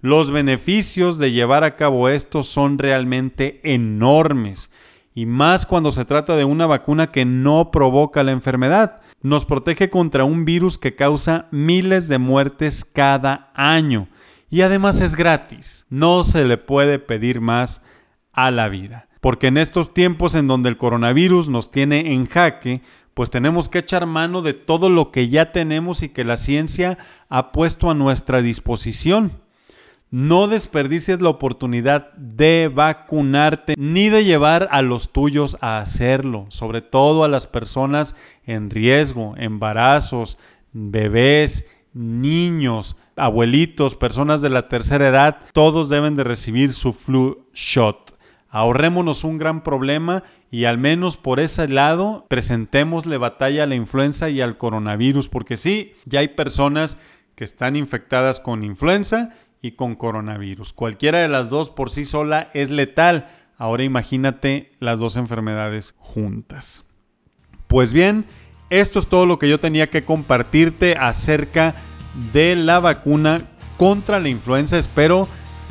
Los 0.00 0.30
beneficios 0.30 1.18
de 1.18 1.30
llevar 1.30 1.64
a 1.64 1.76
cabo 1.76 2.08
esto 2.08 2.42
son 2.42 2.78
realmente 2.78 3.60
enormes. 3.62 4.70
Y 5.14 5.26
más 5.26 5.66
cuando 5.66 5.92
se 5.92 6.06
trata 6.06 6.34
de 6.34 6.44
una 6.44 6.66
vacuna 6.66 7.12
que 7.12 7.26
no 7.26 7.70
provoca 7.70 8.22
la 8.22 8.32
enfermedad. 8.32 9.02
Nos 9.20 9.44
protege 9.44 9.90
contra 9.90 10.24
un 10.24 10.46
virus 10.46 10.78
que 10.78 10.96
causa 10.96 11.48
miles 11.50 12.08
de 12.08 12.18
muertes 12.18 12.86
cada 12.86 13.50
año. 13.54 14.08
Y 14.48 14.62
además 14.62 15.02
es 15.02 15.14
gratis. 15.14 15.84
No 15.90 16.24
se 16.24 16.44
le 16.44 16.56
puede 16.56 16.98
pedir 16.98 17.42
más 17.42 17.82
a 18.32 18.50
la 18.50 18.68
vida. 18.68 19.08
Porque 19.20 19.48
en 19.48 19.58
estos 19.58 19.92
tiempos 19.92 20.34
en 20.34 20.46
donde 20.46 20.70
el 20.70 20.78
coronavirus 20.78 21.50
nos 21.50 21.70
tiene 21.70 22.14
en 22.14 22.26
jaque, 22.26 22.82
pues 23.14 23.30
tenemos 23.30 23.68
que 23.68 23.78
echar 23.78 24.06
mano 24.06 24.42
de 24.42 24.52
todo 24.52 24.90
lo 24.90 25.10
que 25.10 25.28
ya 25.28 25.52
tenemos 25.52 26.02
y 26.02 26.08
que 26.08 26.24
la 26.24 26.36
ciencia 26.36 26.98
ha 27.28 27.52
puesto 27.52 27.90
a 27.90 27.94
nuestra 27.94 28.42
disposición. 28.42 29.40
No 30.10 30.46
desperdicies 30.46 31.20
la 31.20 31.30
oportunidad 31.30 32.12
de 32.12 32.70
vacunarte 32.72 33.74
ni 33.76 34.10
de 34.10 34.24
llevar 34.24 34.68
a 34.70 34.82
los 34.82 35.12
tuyos 35.12 35.56
a 35.60 35.78
hacerlo, 35.78 36.46
sobre 36.50 36.82
todo 36.82 37.24
a 37.24 37.28
las 37.28 37.46
personas 37.46 38.14
en 38.44 38.70
riesgo, 38.70 39.34
embarazos, 39.36 40.38
bebés, 40.72 41.66
niños, 41.94 42.96
abuelitos, 43.16 43.94
personas 43.94 44.40
de 44.40 44.50
la 44.50 44.68
tercera 44.68 45.08
edad, 45.08 45.38
todos 45.52 45.88
deben 45.88 46.16
de 46.16 46.24
recibir 46.24 46.72
su 46.72 46.92
flu 46.92 47.48
shot. 47.54 48.03
Ahorrémonos 48.54 49.24
un 49.24 49.36
gran 49.36 49.64
problema 49.64 50.22
y 50.48 50.66
al 50.66 50.78
menos 50.78 51.16
por 51.16 51.40
ese 51.40 51.66
lado 51.66 52.24
presentémosle 52.28 53.18
batalla 53.18 53.64
a 53.64 53.66
la 53.66 53.74
influenza 53.74 54.30
y 54.30 54.40
al 54.40 54.58
coronavirus, 54.58 55.28
porque 55.28 55.56
sí, 55.56 55.94
ya 56.04 56.20
hay 56.20 56.28
personas 56.28 56.96
que 57.34 57.42
están 57.42 57.74
infectadas 57.74 58.38
con 58.38 58.62
influenza 58.62 59.30
y 59.60 59.72
con 59.72 59.96
coronavirus. 59.96 60.72
Cualquiera 60.72 61.18
de 61.18 61.26
las 61.26 61.50
dos 61.50 61.68
por 61.68 61.90
sí 61.90 62.04
sola 62.04 62.48
es 62.54 62.70
letal. 62.70 63.28
Ahora 63.58 63.82
imagínate 63.82 64.70
las 64.78 65.00
dos 65.00 65.16
enfermedades 65.16 65.96
juntas. 65.98 66.84
Pues 67.66 67.92
bien, 67.92 68.24
esto 68.70 69.00
es 69.00 69.08
todo 69.08 69.26
lo 69.26 69.40
que 69.40 69.48
yo 69.48 69.58
tenía 69.58 69.90
que 69.90 70.04
compartirte 70.04 70.96
acerca 70.96 71.74
de 72.32 72.54
la 72.54 72.78
vacuna 72.78 73.40
contra 73.78 74.20
la 74.20 74.28
influenza. 74.28 74.78
Espero 74.78 75.26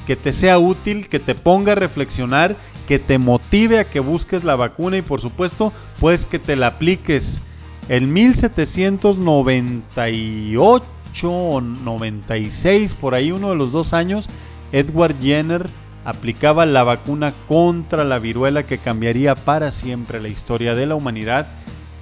que 0.06 0.17
te 0.17 0.34
sea 0.34 0.60
útil, 0.60 1.08
que 1.08 1.22
te 1.22 1.34
ponga 1.34 1.72
a 1.72 1.76
reflexionar 1.76 2.58
que 2.88 3.00
te 3.00 3.17
motive 3.17 3.80
a 3.80 3.86
que 3.86 4.00
busques 4.00 4.43
la 4.43 4.56
vacuna 4.56 4.98
y 4.98 5.02
por 5.02 5.22
supuesto 5.22 5.74
pues 6.00 6.26
que 6.26 6.39
te 6.39 6.56
la 6.56 6.67
apliques. 6.67 7.41
En 7.89 8.13
1798 8.13 10.84
o 11.24 11.62
96, 11.62 12.96
por 12.96 13.13
ahí 13.13 13.32
uno 13.32 13.50
de 13.50 13.56
los 13.56 13.72
dos 13.72 13.93
años, 13.93 14.28
Edward 14.72 15.15
Jenner 15.22 15.67
aplicaba 16.06 16.65
la 16.65 16.84
vacuna 16.84 17.34
contra 17.48 18.04
la 18.04 18.19
viruela 18.19 18.63
que 18.63 18.78
cambiaría 18.78 19.36
para 19.36 19.72
siempre 19.72 20.22
la 20.22 20.28
historia 20.28 20.76
de 20.76 20.86
la 20.86 20.96
humanidad 20.96 21.48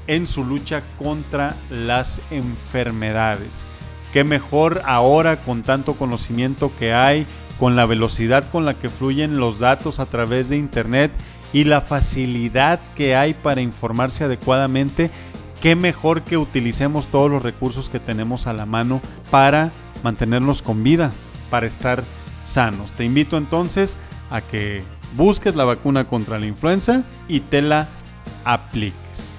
en 0.08 0.28
su 0.28 0.44
lucha 0.44 0.82
contra 0.98 1.56
las 1.70 2.22
enfermedades. 2.32 3.64
Qué 4.14 4.24
mejor 4.24 4.82
ahora 4.86 5.38
con 5.38 5.64
tanto 5.64 5.94
conocimiento 5.94 6.72
que 6.78 6.94
hay, 6.94 7.26
con 7.62 7.76
la 7.76 7.86
velocidad 7.86 8.44
con 8.52 8.66
la 8.66 8.74
que 8.74 8.90
fluyen 8.90 9.38
los 9.38 9.60
datos 9.60 10.00
a 10.00 10.08
través 10.08 10.50
de 10.50 10.58
Internet 10.58 11.12
y 11.54 11.66
la 11.66 11.80
facilidad 11.80 12.80
que 12.96 13.16
hay 13.16 13.36
para 13.36 13.62
informarse 13.62 14.24
adecuadamente, 14.24 15.12
qué 15.62 15.76
mejor 15.76 16.24
que 16.24 16.38
utilicemos 16.38 17.06
todos 17.06 17.30
los 17.30 17.44
recursos 17.44 17.88
que 17.88 18.00
tenemos 18.00 18.48
a 18.48 18.54
la 18.54 18.66
mano 18.66 19.00
para 19.30 19.70
mantenernos 20.02 20.64
con 20.64 20.82
vida, 20.84 21.12
para 21.52 21.68
estar 21.68 22.04
sanos. 22.44 22.94
Te 22.94 23.06
invito 23.06 23.38
entonces 23.38 23.96
a 24.32 24.42
que 24.42 24.82
busques 25.16 25.56
la 25.56 25.64
vacuna 25.64 26.06
contra 26.06 26.40
la 26.40 26.48
influenza 26.48 27.04
y 27.28 27.42
te 27.42 27.62
la 27.62 27.88
apliques. 28.44 29.30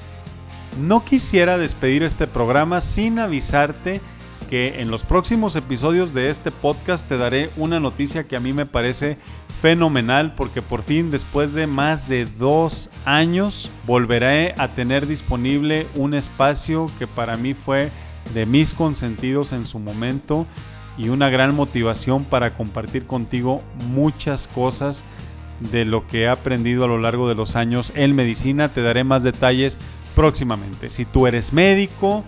No 0.81 1.05
quisiera 1.05 1.59
despedir 1.59 2.05
este 2.05 2.29
programa 2.29 2.81
sin 2.81 3.19
avisarte 3.19 4.01
que 4.53 4.83
en 4.83 4.91
los 4.91 5.03
próximos 5.03 5.57
episodios 5.57 6.13
de 6.13 6.29
este 6.29 6.51
podcast 6.51 7.09
te 7.09 7.17
daré 7.17 7.49
una 7.57 7.81
noticia 7.81 8.25
que 8.25 8.37
a 8.37 8.41
mí 8.41 8.53
me 8.53 8.67
parece 8.67 9.17
fenomenal 9.63 10.35
porque 10.37 10.61
por 10.61 10.83
fin 10.83 11.11
después 11.11 11.55
de 11.55 11.67
más 11.67 12.07
de 12.07 12.27
dos 12.27 12.91
años 13.07 13.71
volveré 13.87 14.55
a 14.59 14.69
tener 14.69 15.07
disponible 15.07 15.87
un 15.95 16.13
espacio 16.13 16.85
que 16.99 17.07
para 17.07 17.39
mí 17.39 17.55
fue 17.55 17.91
de 18.35 18.45
mis 18.45 18.75
consentidos 18.75 19.53
en 19.53 19.65
su 19.65 19.79
momento 19.79 20.47
y 20.99 21.09
una 21.09 21.31
gran 21.31 21.55
motivación 21.55 22.23
para 22.23 22.53
compartir 22.53 23.07
contigo 23.07 23.63
muchas 23.87 24.49
cosas 24.49 25.03
de 25.61 25.87
lo 25.87 26.07
que 26.07 26.25
he 26.25 26.29
aprendido 26.29 26.85
a 26.85 26.89
lo 26.89 26.99
largo 26.99 27.27
de 27.27 27.35
los 27.35 27.57
años 27.57 27.91
en 27.95 28.15
medicina. 28.15 28.69
Te 28.69 28.83
daré 28.83 29.03
más 29.03 29.23
detalles 29.23 29.79
próximamente. 30.15 30.91
Si 30.91 31.07
tú 31.07 31.27
eres 31.27 31.55
médico, 31.55 32.23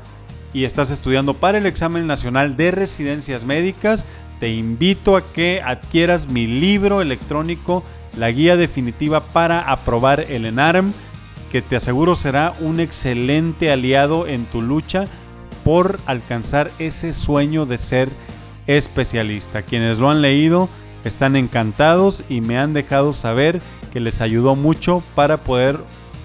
y 0.55 0.64
estás 0.64 0.90
estudiando 0.90 1.35
para 1.35 1.59
el 1.59 1.67
examen 1.67 2.07
nacional 2.07 2.57
de 2.57 2.71
residencias 2.71 3.45
médicas, 3.45 4.07
te 4.40 4.55
invito 4.55 5.17
a 5.17 5.33
que 5.33 5.61
adquieras 5.62 6.31
mi 6.31 6.47
libro 6.47 7.03
electrónico, 7.03 7.83
la 8.17 8.31
guía 8.31 8.57
definitiva 8.57 9.25
para 9.25 9.61
aprobar 9.61 10.21
el 10.21 10.47
ENARM, 10.47 10.93
que 11.51 11.61
te 11.61 11.77
aseguro 11.77 12.14
será 12.14 12.53
un 12.61 12.81
excelente 12.81 13.71
aliado 13.71 14.27
en 14.27 14.45
tu 14.47 14.62
lucha 14.62 15.07
por 15.64 15.99
alcanzar 16.07 16.71
ese 16.79 17.12
sueño 17.12 17.67
de 17.67 17.79
ser 17.79 18.09
especialista. 18.67 19.62
Quienes 19.62 19.99
lo 19.99 20.11
han 20.11 20.23
leído 20.23 20.69
están 21.05 21.37
encantados 21.37 22.23
y 22.29 22.40
me 22.40 22.59
han 22.59 22.75
dejado 22.75 23.12
saber 23.12 23.61
que 23.93 24.01
les 24.01 24.21
ayudó 24.21 24.55
mucho 24.55 25.03
para 25.14 25.38
poder 25.38 25.79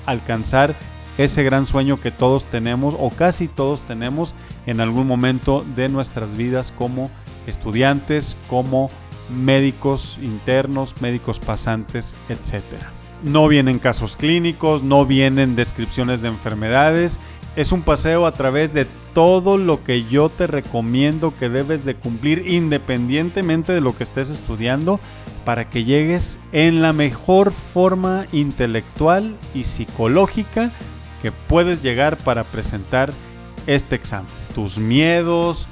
alcanzar 0.05 0.75
ese 1.19 1.43
gran 1.43 1.67
sueño 1.67 1.99
que 1.99 2.11
todos 2.11 2.45
tenemos 2.45 2.95
o 2.97 3.09
casi 3.09 3.49
todos 3.49 3.81
tenemos 3.81 4.33
en 4.65 4.79
algún 4.79 5.05
momento 5.05 5.65
de 5.75 5.89
nuestras 5.89 6.37
vidas 6.37 6.73
como 6.75 7.11
estudiantes, 7.45 8.37
como 8.49 8.89
médicos 9.29 10.17
internos, 10.21 11.01
médicos 11.01 11.39
pasantes, 11.39 12.15
etc. 12.29 12.63
No 13.25 13.49
vienen 13.49 13.79
casos 13.79 14.15
clínicos, 14.15 14.81
no 14.81 15.05
vienen 15.05 15.57
descripciones 15.57 16.21
de 16.21 16.29
enfermedades, 16.29 17.19
es 17.57 17.73
un 17.73 17.81
paseo 17.81 18.25
a 18.25 18.31
través 18.31 18.71
de 18.71 18.87
todo 19.13 19.57
lo 19.57 19.83
que 19.83 20.05
yo 20.05 20.29
te 20.29 20.47
recomiendo 20.47 21.33
que 21.37 21.49
debes 21.49 21.83
de 21.83 21.95
cumplir 21.95 22.47
independientemente 22.47 23.73
de 23.73 23.81
lo 23.81 23.97
que 23.97 24.05
estés 24.05 24.29
estudiando 24.29 25.01
para 25.43 25.69
que 25.69 25.83
llegues 25.83 26.37
en 26.53 26.81
la 26.81 26.93
mejor 26.93 27.51
forma 27.51 28.25
intelectual 28.31 29.35
y 29.53 29.65
psicológica 29.65 30.71
que 31.21 31.31
puedes 31.31 31.81
llegar 31.81 32.17
para 32.17 32.43
presentar 32.43 33.11
este 33.67 33.95
examen. 33.95 34.31
Tus 34.55 34.77
miedos, 34.77 35.67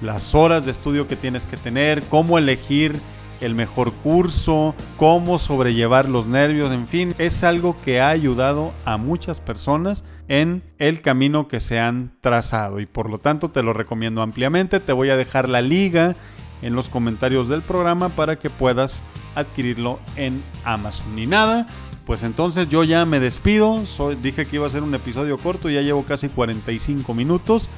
las 0.00 0.34
horas 0.34 0.64
de 0.64 0.70
estudio 0.70 1.06
que 1.06 1.16
tienes 1.16 1.46
que 1.46 1.56
tener, 1.56 2.02
cómo 2.04 2.38
elegir 2.38 2.98
el 3.40 3.54
mejor 3.54 3.92
curso, 3.92 4.74
cómo 4.96 5.38
sobrellevar 5.38 6.08
los 6.08 6.26
nervios, 6.26 6.70
en 6.72 6.86
fin, 6.86 7.14
es 7.18 7.42
algo 7.44 7.76
que 7.84 8.00
ha 8.00 8.08
ayudado 8.08 8.72
a 8.84 8.96
muchas 8.96 9.40
personas 9.40 10.04
en 10.28 10.62
el 10.78 11.02
camino 11.02 11.48
que 11.48 11.60
se 11.60 11.80
han 11.80 12.12
trazado 12.20 12.80
y 12.80 12.86
por 12.86 13.10
lo 13.10 13.18
tanto 13.18 13.50
te 13.50 13.62
lo 13.62 13.72
recomiendo 13.72 14.22
ampliamente. 14.22 14.80
Te 14.80 14.92
voy 14.92 15.10
a 15.10 15.16
dejar 15.16 15.48
la 15.48 15.60
liga 15.60 16.14
en 16.62 16.74
los 16.74 16.88
comentarios 16.88 17.48
del 17.48 17.62
programa 17.62 18.08
para 18.10 18.38
que 18.38 18.48
puedas 18.48 19.02
adquirirlo 19.34 19.98
en 20.16 20.42
Amazon. 20.64 21.16
Ni 21.16 21.26
nada, 21.26 21.66
pues 22.06 22.22
entonces 22.22 22.68
yo 22.68 22.84
ya 22.84 23.04
me 23.06 23.20
despido. 23.20 23.82
dije 24.20 24.46
que 24.46 24.56
iba 24.56 24.66
a 24.66 24.70
ser 24.70 24.82
un 24.82 24.94
episodio 24.94 25.38
corto, 25.38 25.70
ya 25.70 25.82
llevo 25.82 26.04
casi 26.04 26.28
45 26.28 27.14
minutos. 27.14 27.68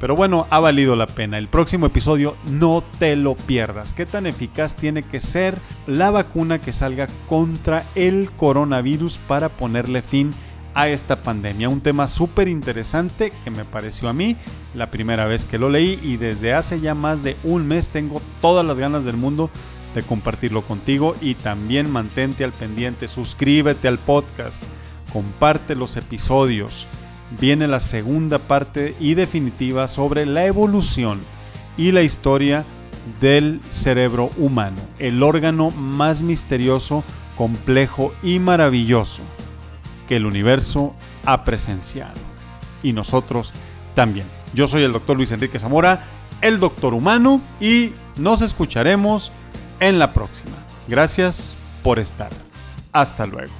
Pero 0.00 0.16
bueno, 0.16 0.46
ha 0.48 0.60
valido 0.60 0.96
la 0.96 1.06
pena. 1.06 1.36
El 1.36 1.48
próximo 1.48 1.84
episodio 1.86 2.34
no 2.46 2.82
te 2.98 3.16
lo 3.16 3.34
pierdas. 3.34 3.92
¿Qué 3.92 4.06
tan 4.06 4.26
eficaz 4.26 4.74
tiene 4.74 5.02
que 5.02 5.20
ser 5.20 5.58
la 5.86 6.10
vacuna 6.10 6.58
que 6.58 6.72
salga 6.72 7.06
contra 7.28 7.84
el 7.94 8.30
coronavirus 8.34 9.18
para 9.18 9.50
ponerle 9.50 10.00
fin 10.00 10.32
a 10.72 10.88
esta 10.88 11.20
pandemia? 11.20 11.68
Un 11.68 11.82
tema 11.82 12.06
súper 12.06 12.48
interesante 12.48 13.30
que 13.44 13.50
me 13.50 13.66
pareció 13.66 14.08
a 14.08 14.14
mí 14.14 14.36
la 14.74 14.90
primera 14.90 15.26
vez 15.26 15.44
que 15.44 15.58
lo 15.58 15.68
leí 15.68 15.98
y 16.02 16.16
desde 16.16 16.54
hace 16.54 16.80
ya 16.80 16.94
más 16.94 17.22
de 17.22 17.36
un 17.44 17.66
mes 17.66 17.90
tengo 17.90 18.22
todas 18.40 18.64
las 18.64 18.78
ganas 18.78 19.04
del 19.04 19.18
mundo 19.18 19.50
de 19.94 20.02
compartirlo 20.02 20.62
contigo 20.62 21.14
y 21.20 21.34
también 21.34 21.90
mantente 21.90 22.44
al 22.44 22.52
pendiente, 22.52 23.08
suscríbete 23.08 23.88
al 23.88 23.98
podcast, 23.98 24.62
comparte 25.12 25.74
los 25.74 25.96
episodios 25.96 26.86
viene 27.38 27.68
la 27.68 27.80
segunda 27.80 28.38
parte 28.38 28.96
y 28.98 29.14
definitiva 29.14 29.88
sobre 29.88 30.26
la 30.26 30.46
evolución 30.46 31.20
y 31.76 31.92
la 31.92 32.02
historia 32.02 32.64
del 33.20 33.60
cerebro 33.70 34.30
humano, 34.36 34.80
el 34.98 35.22
órgano 35.22 35.70
más 35.70 36.22
misterioso, 36.22 37.04
complejo 37.36 38.12
y 38.22 38.38
maravilloso 38.38 39.22
que 40.08 40.16
el 40.16 40.26
universo 40.26 40.94
ha 41.24 41.44
presenciado. 41.44 42.20
Y 42.82 42.92
nosotros 42.92 43.52
también. 43.94 44.26
Yo 44.52 44.66
soy 44.66 44.82
el 44.82 44.92
doctor 44.92 45.16
Luis 45.16 45.30
Enrique 45.30 45.58
Zamora, 45.58 46.04
el 46.40 46.58
doctor 46.58 46.94
humano, 46.94 47.40
y 47.60 47.92
nos 48.16 48.42
escucharemos 48.42 49.32
en 49.80 49.98
la 49.98 50.12
próxima. 50.12 50.56
Gracias 50.88 51.54
por 51.82 51.98
estar. 51.98 52.30
Hasta 52.92 53.26
luego. 53.26 53.59